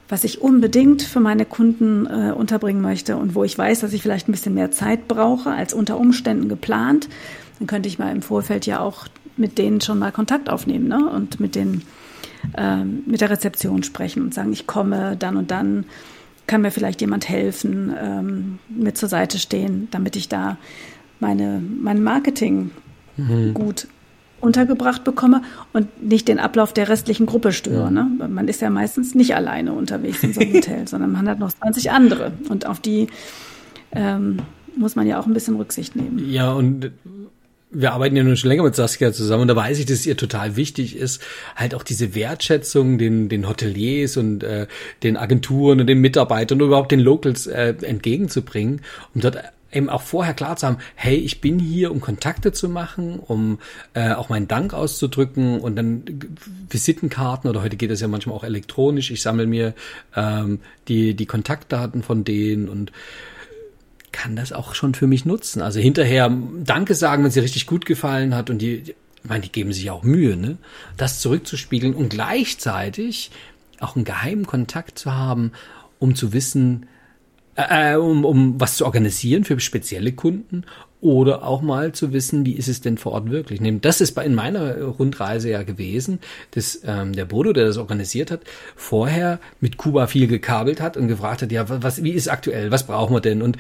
was 0.08 0.24
ich 0.24 0.40
unbedingt 0.40 1.02
für 1.02 1.20
meine 1.20 1.44
Kunden 1.44 2.06
äh, 2.06 2.32
unterbringen 2.32 2.82
möchte 2.82 3.16
und 3.16 3.34
wo 3.34 3.44
ich 3.44 3.56
weiß, 3.58 3.80
dass 3.80 3.92
ich 3.92 4.02
vielleicht 4.02 4.28
ein 4.28 4.32
bisschen 4.32 4.54
mehr 4.54 4.70
Zeit 4.70 5.08
brauche 5.08 5.50
als 5.50 5.72
unter 5.72 5.98
Umständen 5.98 6.48
geplant, 6.48 7.08
dann 7.58 7.66
könnte 7.66 7.88
ich 7.88 7.98
mal 7.98 8.12
im 8.12 8.22
Vorfeld 8.22 8.66
ja 8.66 8.80
auch 8.80 9.08
mit 9.36 9.58
denen 9.58 9.80
schon 9.80 9.98
mal 9.98 10.12
Kontakt 10.12 10.48
aufnehmen 10.48 10.86
ne? 10.86 11.08
und 11.08 11.40
mit, 11.40 11.54
den, 11.54 11.82
ähm, 12.56 13.02
mit 13.06 13.20
der 13.20 13.30
Rezeption 13.30 13.82
sprechen 13.82 14.22
und 14.22 14.34
sagen, 14.34 14.52
ich 14.52 14.66
komme 14.66 15.16
dann 15.16 15.36
und 15.36 15.50
dann, 15.50 15.86
kann 16.46 16.60
mir 16.60 16.70
vielleicht 16.70 17.00
jemand 17.00 17.28
helfen, 17.28 17.94
ähm, 17.98 18.58
mir 18.68 18.94
zur 18.94 19.08
Seite 19.08 19.38
stehen, 19.38 19.88
damit 19.90 20.16
ich 20.16 20.28
da 20.28 20.58
meine, 21.22 21.62
mein 21.80 22.02
Marketing 22.02 22.70
mhm. 23.16 23.54
gut 23.54 23.86
untergebracht 24.40 25.04
bekomme 25.04 25.42
und 25.72 26.02
nicht 26.02 26.26
den 26.26 26.40
Ablauf 26.40 26.74
der 26.74 26.88
restlichen 26.88 27.26
Gruppe 27.26 27.52
störe. 27.52 27.92
Ne? 27.92 28.10
Man 28.28 28.48
ist 28.48 28.60
ja 28.60 28.70
meistens 28.70 29.14
nicht 29.14 29.36
alleine 29.36 29.72
unterwegs 29.72 30.22
in 30.24 30.34
so 30.34 30.40
einem 30.40 30.52
Hotel, 30.54 30.88
sondern 30.88 31.12
man 31.12 31.28
hat 31.28 31.38
noch 31.38 31.52
20 31.52 31.92
andere 31.92 32.32
und 32.48 32.66
auf 32.66 32.80
die 32.80 33.06
ähm, 33.92 34.38
muss 34.76 34.96
man 34.96 35.06
ja 35.06 35.20
auch 35.20 35.26
ein 35.26 35.32
bisschen 35.32 35.56
Rücksicht 35.56 35.94
nehmen. 35.94 36.28
Ja, 36.28 36.52
und 36.52 36.90
wir 37.70 37.92
arbeiten 37.92 38.16
ja 38.16 38.24
nun 38.24 38.36
schon 38.36 38.48
länger 38.48 38.64
mit 38.64 38.74
Saskia 38.74 39.12
zusammen 39.12 39.42
und 39.42 39.48
da 39.48 39.56
weiß 39.56 39.78
ich, 39.78 39.86
dass 39.86 40.00
es 40.00 40.06
ihr 40.06 40.16
total 40.16 40.56
wichtig 40.56 40.96
ist, 40.96 41.22
halt 41.54 41.74
auch 41.74 41.84
diese 41.84 42.16
Wertschätzung 42.16 42.98
den, 42.98 43.28
den 43.28 43.48
Hoteliers 43.48 44.16
und 44.16 44.42
äh, 44.42 44.66
den 45.04 45.16
Agenturen 45.16 45.80
und 45.80 45.86
den 45.86 46.00
Mitarbeitern 46.00 46.60
und 46.60 46.66
überhaupt 46.66 46.90
den 46.90 47.00
Locals 47.00 47.46
äh, 47.46 47.74
entgegenzubringen, 47.80 48.80
um 49.14 49.20
dort 49.20 49.38
eben 49.72 49.88
auch 49.88 50.02
vorher 50.02 50.34
klar 50.34 50.56
zu 50.56 50.66
haben, 50.66 50.78
hey, 50.94 51.16
ich 51.16 51.40
bin 51.40 51.58
hier, 51.58 51.90
um 51.90 52.00
Kontakte 52.00 52.52
zu 52.52 52.68
machen, 52.68 53.18
um 53.18 53.58
äh, 53.94 54.12
auch 54.12 54.28
meinen 54.28 54.48
Dank 54.48 54.74
auszudrücken 54.74 55.60
und 55.60 55.76
dann 55.76 56.04
Visitenkarten 56.68 57.48
oder 57.48 57.62
heute 57.62 57.76
geht 57.76 57.90
das 57.90 58.00
ja 58.00 58.08
manchmal 58.08 58.36
auch 58.36 58.44
elektronisch. 58.44 59.10
Ich 59.10 59.22
sammle 59.22 59.46
mir 59.46 59.74
ähm, 60.14 60.60
die, 60.88 61.14
die 61.14 61.26
Kontaktdaten 61.26 62.02
von 62.02 62.24
denen 62.24 62.68
und 62.68 62.92
kann 64.12 64.36
das 64.36 64.52
auch 64.52 64.74
schon 64.74 64.94
für 64.94 65.06
mich 65.06 65.24
nutzen. 65.24 65.62
Also 65.62 65.80
hinterher 65.80 66.30
Danke 66.64 66.94
sagen, 66.94 67.24
wenn 67.24 67.30
sie 67.30 67.40
richtig 67.40 67.66
gut 67.66 67.86
gefallen 67.86 68.34
hat 68.34 68.50
und 68.50 68.58
die, 68.58 68.74
ich 68.74 68.94
meine, 69.24 69.42
die 69.42 69.52
geben 69.52 69.72
sich 69.72 69.90
auch 69.90 70.02
Mühe, 70.02 70.36
ne? 70.36 70.58
Das 70.98 71.20
zurückzuspiegeln 71.20 71.94
und 71.94 72.10
gleichzeitig 72.10 73.30
auch 73.80 73.96
einen 73.96 74.04
geheimen 74.04 74.46
Kontakt 74.46 74.98
zu 74.98 75.12
haben, 75.12 75.52
um 75.98 76.14
zu 76.14 76.32
wissen, 76.32 76.86
äh, 77.56 77.92
äh, 77.92 77.96
um, 77.96 78.24
um 78.24 78.60
was 78.60 78.76
zu 78.76 78.86
organisieren 78.86 79.44
für 79.44 79.58
spezielle 79.60 80.12
Kunden 80.12 80.64
oder 81.02 81.42
auch 81.42 81.62
mal 81.62 81.92
zu 81.92 82.12
wissen, 82.12 82.46
wie 82.46 82.52
ist 82.52 82.68
es 82.68 82.80
denn 82.80 82.96
vor 82.96 83.12
Ort 83.12 83.30
wirklich. 83.30 83.60
Das 83.80 84.00
ist 84.00 84.12
bei 84.12 84.24
in 84.24 84.34
meiner 84.34 84.80
Rundreise 84.80 85.50
ja 85.50 85.64
gewesen, 85.64 86.20
dass 86.52 86.80
ähm, 86.86 87.12
der 87.12 87.24
Bodo, 87.24 87.52
der 87.52 87.66
das 87.66 87.76
organisiert 87.76 88.30
hat, 88.30 88.42
vorher 88.76 89.40
mit 89.60 89.76
Kuba 89.76 90.06
viel 90.06 90.28
gekabelt 90.28 90.80
hat 90.80 90.96
und 90.96 91.08
gefragt 91.08 91.42
hat, 91.42 91.50
ja, 91.50 91.64
was, 91.68 92.04
wie 92.04 92.12
ist 92.12 92.28
aktuell, 92.28 92.70
was 92.70 92.86
brauchen 92.86 93.14
wir 93.14 93.20
denn? 93.20 93.42
Und 93.42 93.58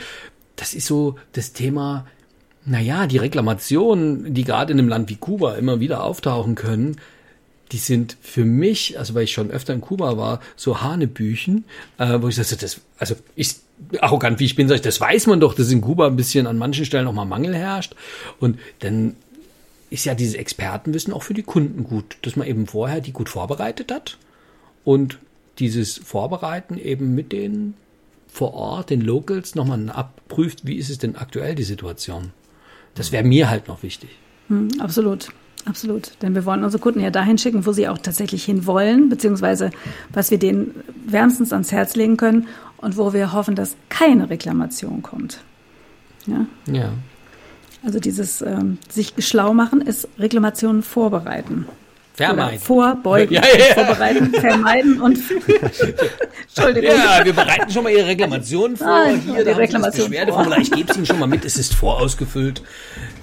das 0.56 0.72
ist 0.72 0.86
so 0.86 1.16
das 1.32 1.52
Thema, 1.52 2.06
naja, 2.64 3.08
die 3.08 3.18
Reklamationen, 3.18 4.32
die 4.32 4.44
gerade 4.44 4.72
in 4.72 4.78
einem 4.78 4.88
Land 4.88 5.10
wie 5.10 5.16
Kuba 5.16 5.56
immer 5.56 5.80
wieder 5.80 6.04
auftauchen 6.04 6.54
können, 6.54 6.96
die 7.72 7.78
sind 7.78 8.16
für 8.20 8.44
mich, 8.44 8.98
also 8.98 9.14
weil 9.14 9.24
ich 9.24 9.32
schon 9.32 9.50
öfter 9.50 9.74
in 9.74 9.80
Kuba 9.80 10.16
war, 10.16 10.40
so 10.54 10.80
Hanebüchen, 10.80 11.64
äh, 11.98 12.18
wo 12.20 12.28
ich 12.28 12.36
sage, 12.36 12.56
das, 12.60 12.80
also 12.98 13.16
ich 13.34 13.56
arrogant 14.00 14.40
wie 14.40 14.44
ich 14.44 14.54
bin, 14.54 14.68
sage 14.68 14.76
ich, 14.76 14.82
das 14.82 15.00
weiß 15.00 15.26
man 15.26 15.40
doch, 15.40 15.54
dass 15.54 15.70
in 15.70 15.80
Kuba 15.80 16.06
ein 16.06 16.16
bisschen 16.16 16.46
an 16.46 16.58
manchen 16.58 16.84
Stellen 16.84 17.04
noch 17.04 17.12
mal 17.12 17.24
Mangel 17.24 17.54
herrscht. 17.54 17.94
Und 18.38 18.58
dann 18.80 19.16
ist 19.90 20.04
ja 20.04 20.14
dieses 20.14 20.34
Expertenwissen 20.34 21.12
auch 21.12 21.22
für 21.22 21.34
die 21.34 21.42
Kunden 21.42 21.84
gut, 21.84 22.16
dass 22.22 22.36
man 22.36 22.46
eben 22.46 22.66
vorher 22.66 23.00
die 23.00 23.12
gut 23.12 23.28
vorbereitet 23.28 23.92
hat 23.92 24.18
und 24.84 25.18
dieses 25.58 25.98
Vorbereiten 25.98 26.78
eben 26.78 27.14
mit 27.14 27.32
den 27.32 27.74
vor 28.26 28.54
Ort, 28.54 28.88
den 28.88 29.02
Locals, 29.02 29.54
nochmal 29.54 29.90
abprüft, 29.90 30.66
wie 30.66 30.76
ist 30.76 30.88
es 30.88 30.96
denn 30.96 31.16
aktuell 31.16 31.54
die 31.54 31.64
Situation. 31.64 32.32
Das 32.94 33.12
wäre 33.12 33.24
mir 33.24 33.50
halt 33.50 33.68
noch 33.68 33.82
wichtig. 33.82 34.08
Hm, 34.48 34.68
absolut. 34.80 35.28
Absolut, 35.64 36.10
denn 36.22 36.34
wir 36.34 36.44
wollen 36.44 36.64
unsere 36.64 36.82
Kunden 36.82 36.98
ja 36.98 37.10
dahin 37.10 37.38
schicken, 37.38 37.64
wo 37.64 37.72
sie 37.72 37.86
auch 37.86 37.98
tatsächlich 37.98 38.42
hin 38.42 38.66
wollen, 38.66 39.08
beziehungsweise 39.08 39.70
was 40.12 40.32
wir 40.32 40.38
denen 40.38 40.74
wärmstens 41.06 41.52
ans 41.52 41.70
Herz 41.70 41.94
legen 41.94 42.16
können 42.16 42.48
und 42.82 42.98
wo 42.98 43.14
wir 43.14 43.32
hoffen, 43.32 43.54
dass 43.54 43.76
keine 43.88 44.28
Reklamation 44.28 45.02
kommt. 45.02 45.38
Ja. 46.26 46.46
ja. 46.70 46.92
Also 47.84 47.98
dieses 47.98 48.42
ähm, 48.42 48.78
sich 48.90 49.14
schlau 49.18 49.54
machen 49.54 49.80
ist 49.80 50.08
Reklamationen 50.18 50.82
vorbereiten. 50.82 51.66
Vermeiden. 52.14 52.60
vorbeugen. 52.60 53.34
Ja, 53.36 53.42
ja, 53.42 53.66
ja. 53.68 53.74
Vorbereiten, 53.74 54.34
vermeiden 54.34 55.00
und. 55.00 55.18
Entschuldigung. 56.48 56.90
Ja, 56.90 57.24
wir 57.24 57.32
bereiten 57.32 57.70
schon 57.70 57.84
mal 57.84 57.90
Ihre 57.90 58.06
Reklamation 58.06 58.76
vor. 58.76 58.86
Ah, 58.86 59.06
hier, 59.08 59.44
da 59.44 59.52
Reklamation 59.52 60.10
Beschwerdeformular. 60.10 60.58
Ich 60.58 60.70
gebe 60.70 60.90
es 60.90 60.96
Ihnen 60.96 61.06
schon 61.06 61.18
mal 61.18 61.26
mit. 61.26 61.44
Es 61.44 61.56
ist 61.56 61.74
vorausgefüllt. 61.74 62.62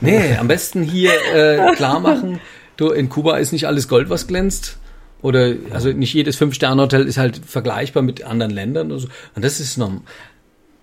Nee, 0.02 0.36
am 0.38 0.48
besten 0.48 0.82
hier 0.82 1.12
äh, 1.34 1.76
klar 1.76 2.00
machen. 2.00 2.42
Du, 2.78 2.90
in 2.90 3.10
Kuba 3.10 3.38
ist 3.38 3.52
nicht 3.52 3.68
alles 3.68 3.88
Gold, 3.88 4.10
was 4.10 4.26
glänzt. 4.26 4.78
Oder, 5.22 5.56
also 5.72 5.92
nicht 5.92 6.14
jedes 6.14 6.38
Fünf-Sterne-Hotel 6.38 7.06
ist 7.06 7.18
halt 7.18 7.42
vergleichbar 7.46 8.04
mit 8.04 8.24
anderen 8.24 8.52
Ländern. 8.52 8.92
Und, 8.92 9.00
so. 9.00 9.08
und 9.36 9.44
das 9.44 9.60
ist 9.60 9.78
noch, 9.78 9.92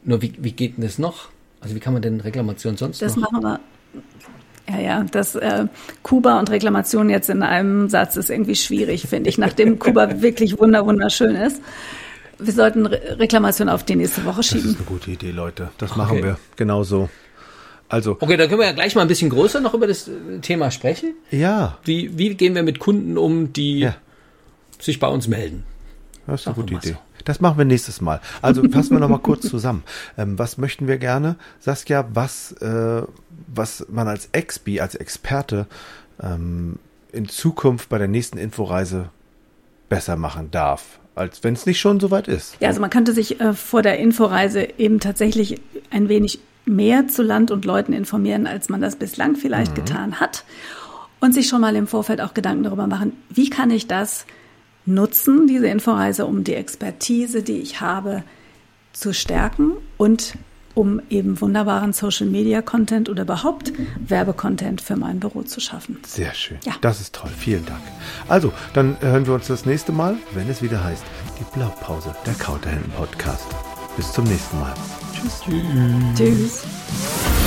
nur 0.05 0.23
wie, 0.23 0.35
wie 0.39 0.53
geht 0.53 0.77
denn 0.77 0.85
das 0.85 0.99
noch? 0.99 1.29
Also 1.61 1.75
wie 1.75 1.81
kann 1.81 1.95
man 1.95 2.03
denn 2.03 2.21
Reklamation 2.21 2.77
sonst 2.77 3.01
das 3.01 3.17
noch? 3.17 3.25
Das 3.25 3.33
machen 3.33 3.45
wir. 3.45 3.61
Ja, 4.69 4.81
ja, 4.81 5.05
das 5.05 5.37
äh, 5.37 5.67
Kuba 6.03 6.39
und 6.39 6.51
Reklamation 6.51 7.09
jetzt 7.09 7.31
in 7.31 7.43
einem 7.43 7.89
Satz 7.89 8.17
ist 8.17 8.31
irgendwie 8.31 8.57
schwierig, 8.57 9.07
finde 9.09 9.31
ich, 9.31 9.39
nachdem 9.39 9.79
Kuba 9.79 10.21
wirklich 10.21 10.59
wunder 10.59 10.85
wunderschön 10.85 11.35
ist. 11.37 11.63
Wir 12.39 12.53
sollten 12.53 12.85
Re 12.85 13.19
Reklamation 13.19 13.71
auf 13.71 13.85
die 13.85 13.97
nächste 13.97 14.25
Woche 14.27 14.43
schieben. 14.43 14.65
Das 14.65 14.73
ist 14.73 14.79
eine 14.79 14.87
gute 14.87 15.11
Idee, 15.13 15.31
Leute. 15.31 15.71
Das 15.79 15.93
okay. 15.93 15.99
machen 15.99 16.23
wir. 16.23 16.39
Genau 16.57 16.83
so. 16.83 17.09
Also. 17.89 18.19
Okay, 18.21 18.37
dann 18.37 18.49
können 18.49 18.61
wir 18.61 18.67
ja 18.67 18.73
gleich 18.73 18.95
mal 18.95 19.03
ein 19.03 19.09
bisschen 19.09 19.31
größer 19.31 19.61
noch 19.61 19.73
über 19.73 19.87
das 19.87 20.11
Thema 20.43 20.71
sprechen. 20.71 21.15
Ja. 21.31 21.79
Wie, 21.85 22.19
wie 22.19 22.35
gehen 22.35 22.55
wir 22.55 22.65
mit 22.65 22.81
Kunden 22.81 23.17
um, 23.17 23.53
die 23.55 23.79
ja 23.79 23.95
sich 24.81 24.99
bei 24.99 25.09
uns 25.09 25.29
melden. 25.29 25.65
Das 26.27 26.41
ist 26.41 26.47
eine 26.47 26.57
gute 26.57 26.75
Idee. 26.75 26.89
So. 26.91 26.97
Das 27.25 27.41
machen 27.41 27.59
wir 27.59 27.65
nächstes 27.65 28.01
Mal. 28.01 28.21
Also 28.43 28.63
fassen 28.71 28.93
wir 28.93 29.01
noch 29.01 29.09
mal 29.09 29.19
kurz 29.19 29.49
zusammen. 29.49 29.83
Ähm, 30.17 30.39
was 30.39 30.59
möchten 30.59 30.89
wir 30.89 30.99
gerne? 30.99 31.37
Saskia, 31.61 32.07
was, 32.13 32.53
äh, 32.53 33.03
was 33.49 33.87
man 33.91 34.09
als 34.09 34.29
Expi, 34.33 34.81
als 34.81 34.95
Experte 34.95 35.67
ähm, 36.23 36.79
in 37.13 37.29
Zukunft 37.29 37.89
bei 37.89 37.99
der 37.99 38.09
nächsten 38.09 38.39
Inforeise 38.39 39.11
besser 39.89 40.17
machen 40.17 40.51
darf, 40.51 40.99
als 41.15 41.45
wenn 41.45 41.55
es 41.55 41.67
nicht 41.67 41.81
schon 41.81 42.01
soweit 42.01 42.29
ist. 42.29 42.57
Ja, 42.61 42.69
also 42.69 42.81
man 42.81 42.91
könnte 42.91 43.13
sich 43.13 43.41
äh, 43.41 43.55
vor 43.55 43.83
der 43.83 43.99
Inforeise 43.99 44.69
eben 44.79 45.01
tatsächlich 45.01 45.61
ein 45.91 46.09
wenig 46.09 46.41
mehr 46.65 47.07
zu 47.09 47.23
Land 47.23 47.51
und 47.51 47.65
Leuten 47.65 47.93
informieren, 47.93 48.47
als 48.47 48.69
man 48.69 48.81
das 48.81 48.97
bislang 48.97 49.37
vielleicht 49.37 49.73
mhm. 49.73 49.77
getan 49.77 50.21
hat. 50.21 50.45
Und 51.19 51.33
sich 51.33 51.49
schon 51.49 51.63
mal 51.63 51.75
im 51.77 51.87
Vorfeld 51.87 52.21
auch 52.21 52.35
Gedanken 52.35 52.65
darüber 52.65 52.87
machen, 52.87 53.13
wie 53.31 53.49
kann 53.49 53.71
ich 53.71 53.87
das 53.87 54.27
nutzen, 54.87 55.47
diese 55.47 55.67
Inforeise, 55.67 56.27
um 56.27 56.45
die 56.45 56.55
Expertise, 56.55 57.43
die 57.43 57.59
ich 57.59 57.81
habe, 57.81 58.23
zu 58.93 59.13
stärken 59.13 59.73
und 59.99 60.35
um 60.75 61.01
eben 61.09 61.41
wunderbaren 61.41 61.93
Social 61.95 62.27
Media 62.27 62.61
Content 62.61 63.09
oder 63.09 63.23
überhaupt 63.23 63.73
Werbecontent 63.99 64.83
für 64.83 64.97
mein 64.97 65.21
Büro 65.21 65.43
zu 65.43 65.59
schaffen. 65.59 65.99
Sehr 66.07 66.35
schön. 66.35 66.59
Ja. 66.65 66.75
Das 66.83 67.01
ist 67.01 67.15
toll. 67.15 67.31
Vielen 67.37 67.65
Dank. 67.65 67.81
Also, 68.29 68.53
dann 68.75 68.97
hören 69.01 69.27
wir 69.27 69.35
uns 69.35 69.47
das 69.47 69.65
nächste 69.65 69.93
Mal, 69.93 70.17
wenn 70.35 70.49
es 70.51 70.63
wieder 70.63 70.85
heißt, 70.85 71.05
die 71.41 71.59
Blaupause, 71.59 72.15
der 72.27 72.35
Kauterhelden 72.35 72.91
Podcast. 72.93 73.47
Bis 73.97 74.13
zum 74.13 74.25
nächsten 74.25 74.61
Mal. 74.61 74.75
Tschüss. 75.15 75.41
Tschüss. 75.45 76.15
Tschüss. 76.15 77.46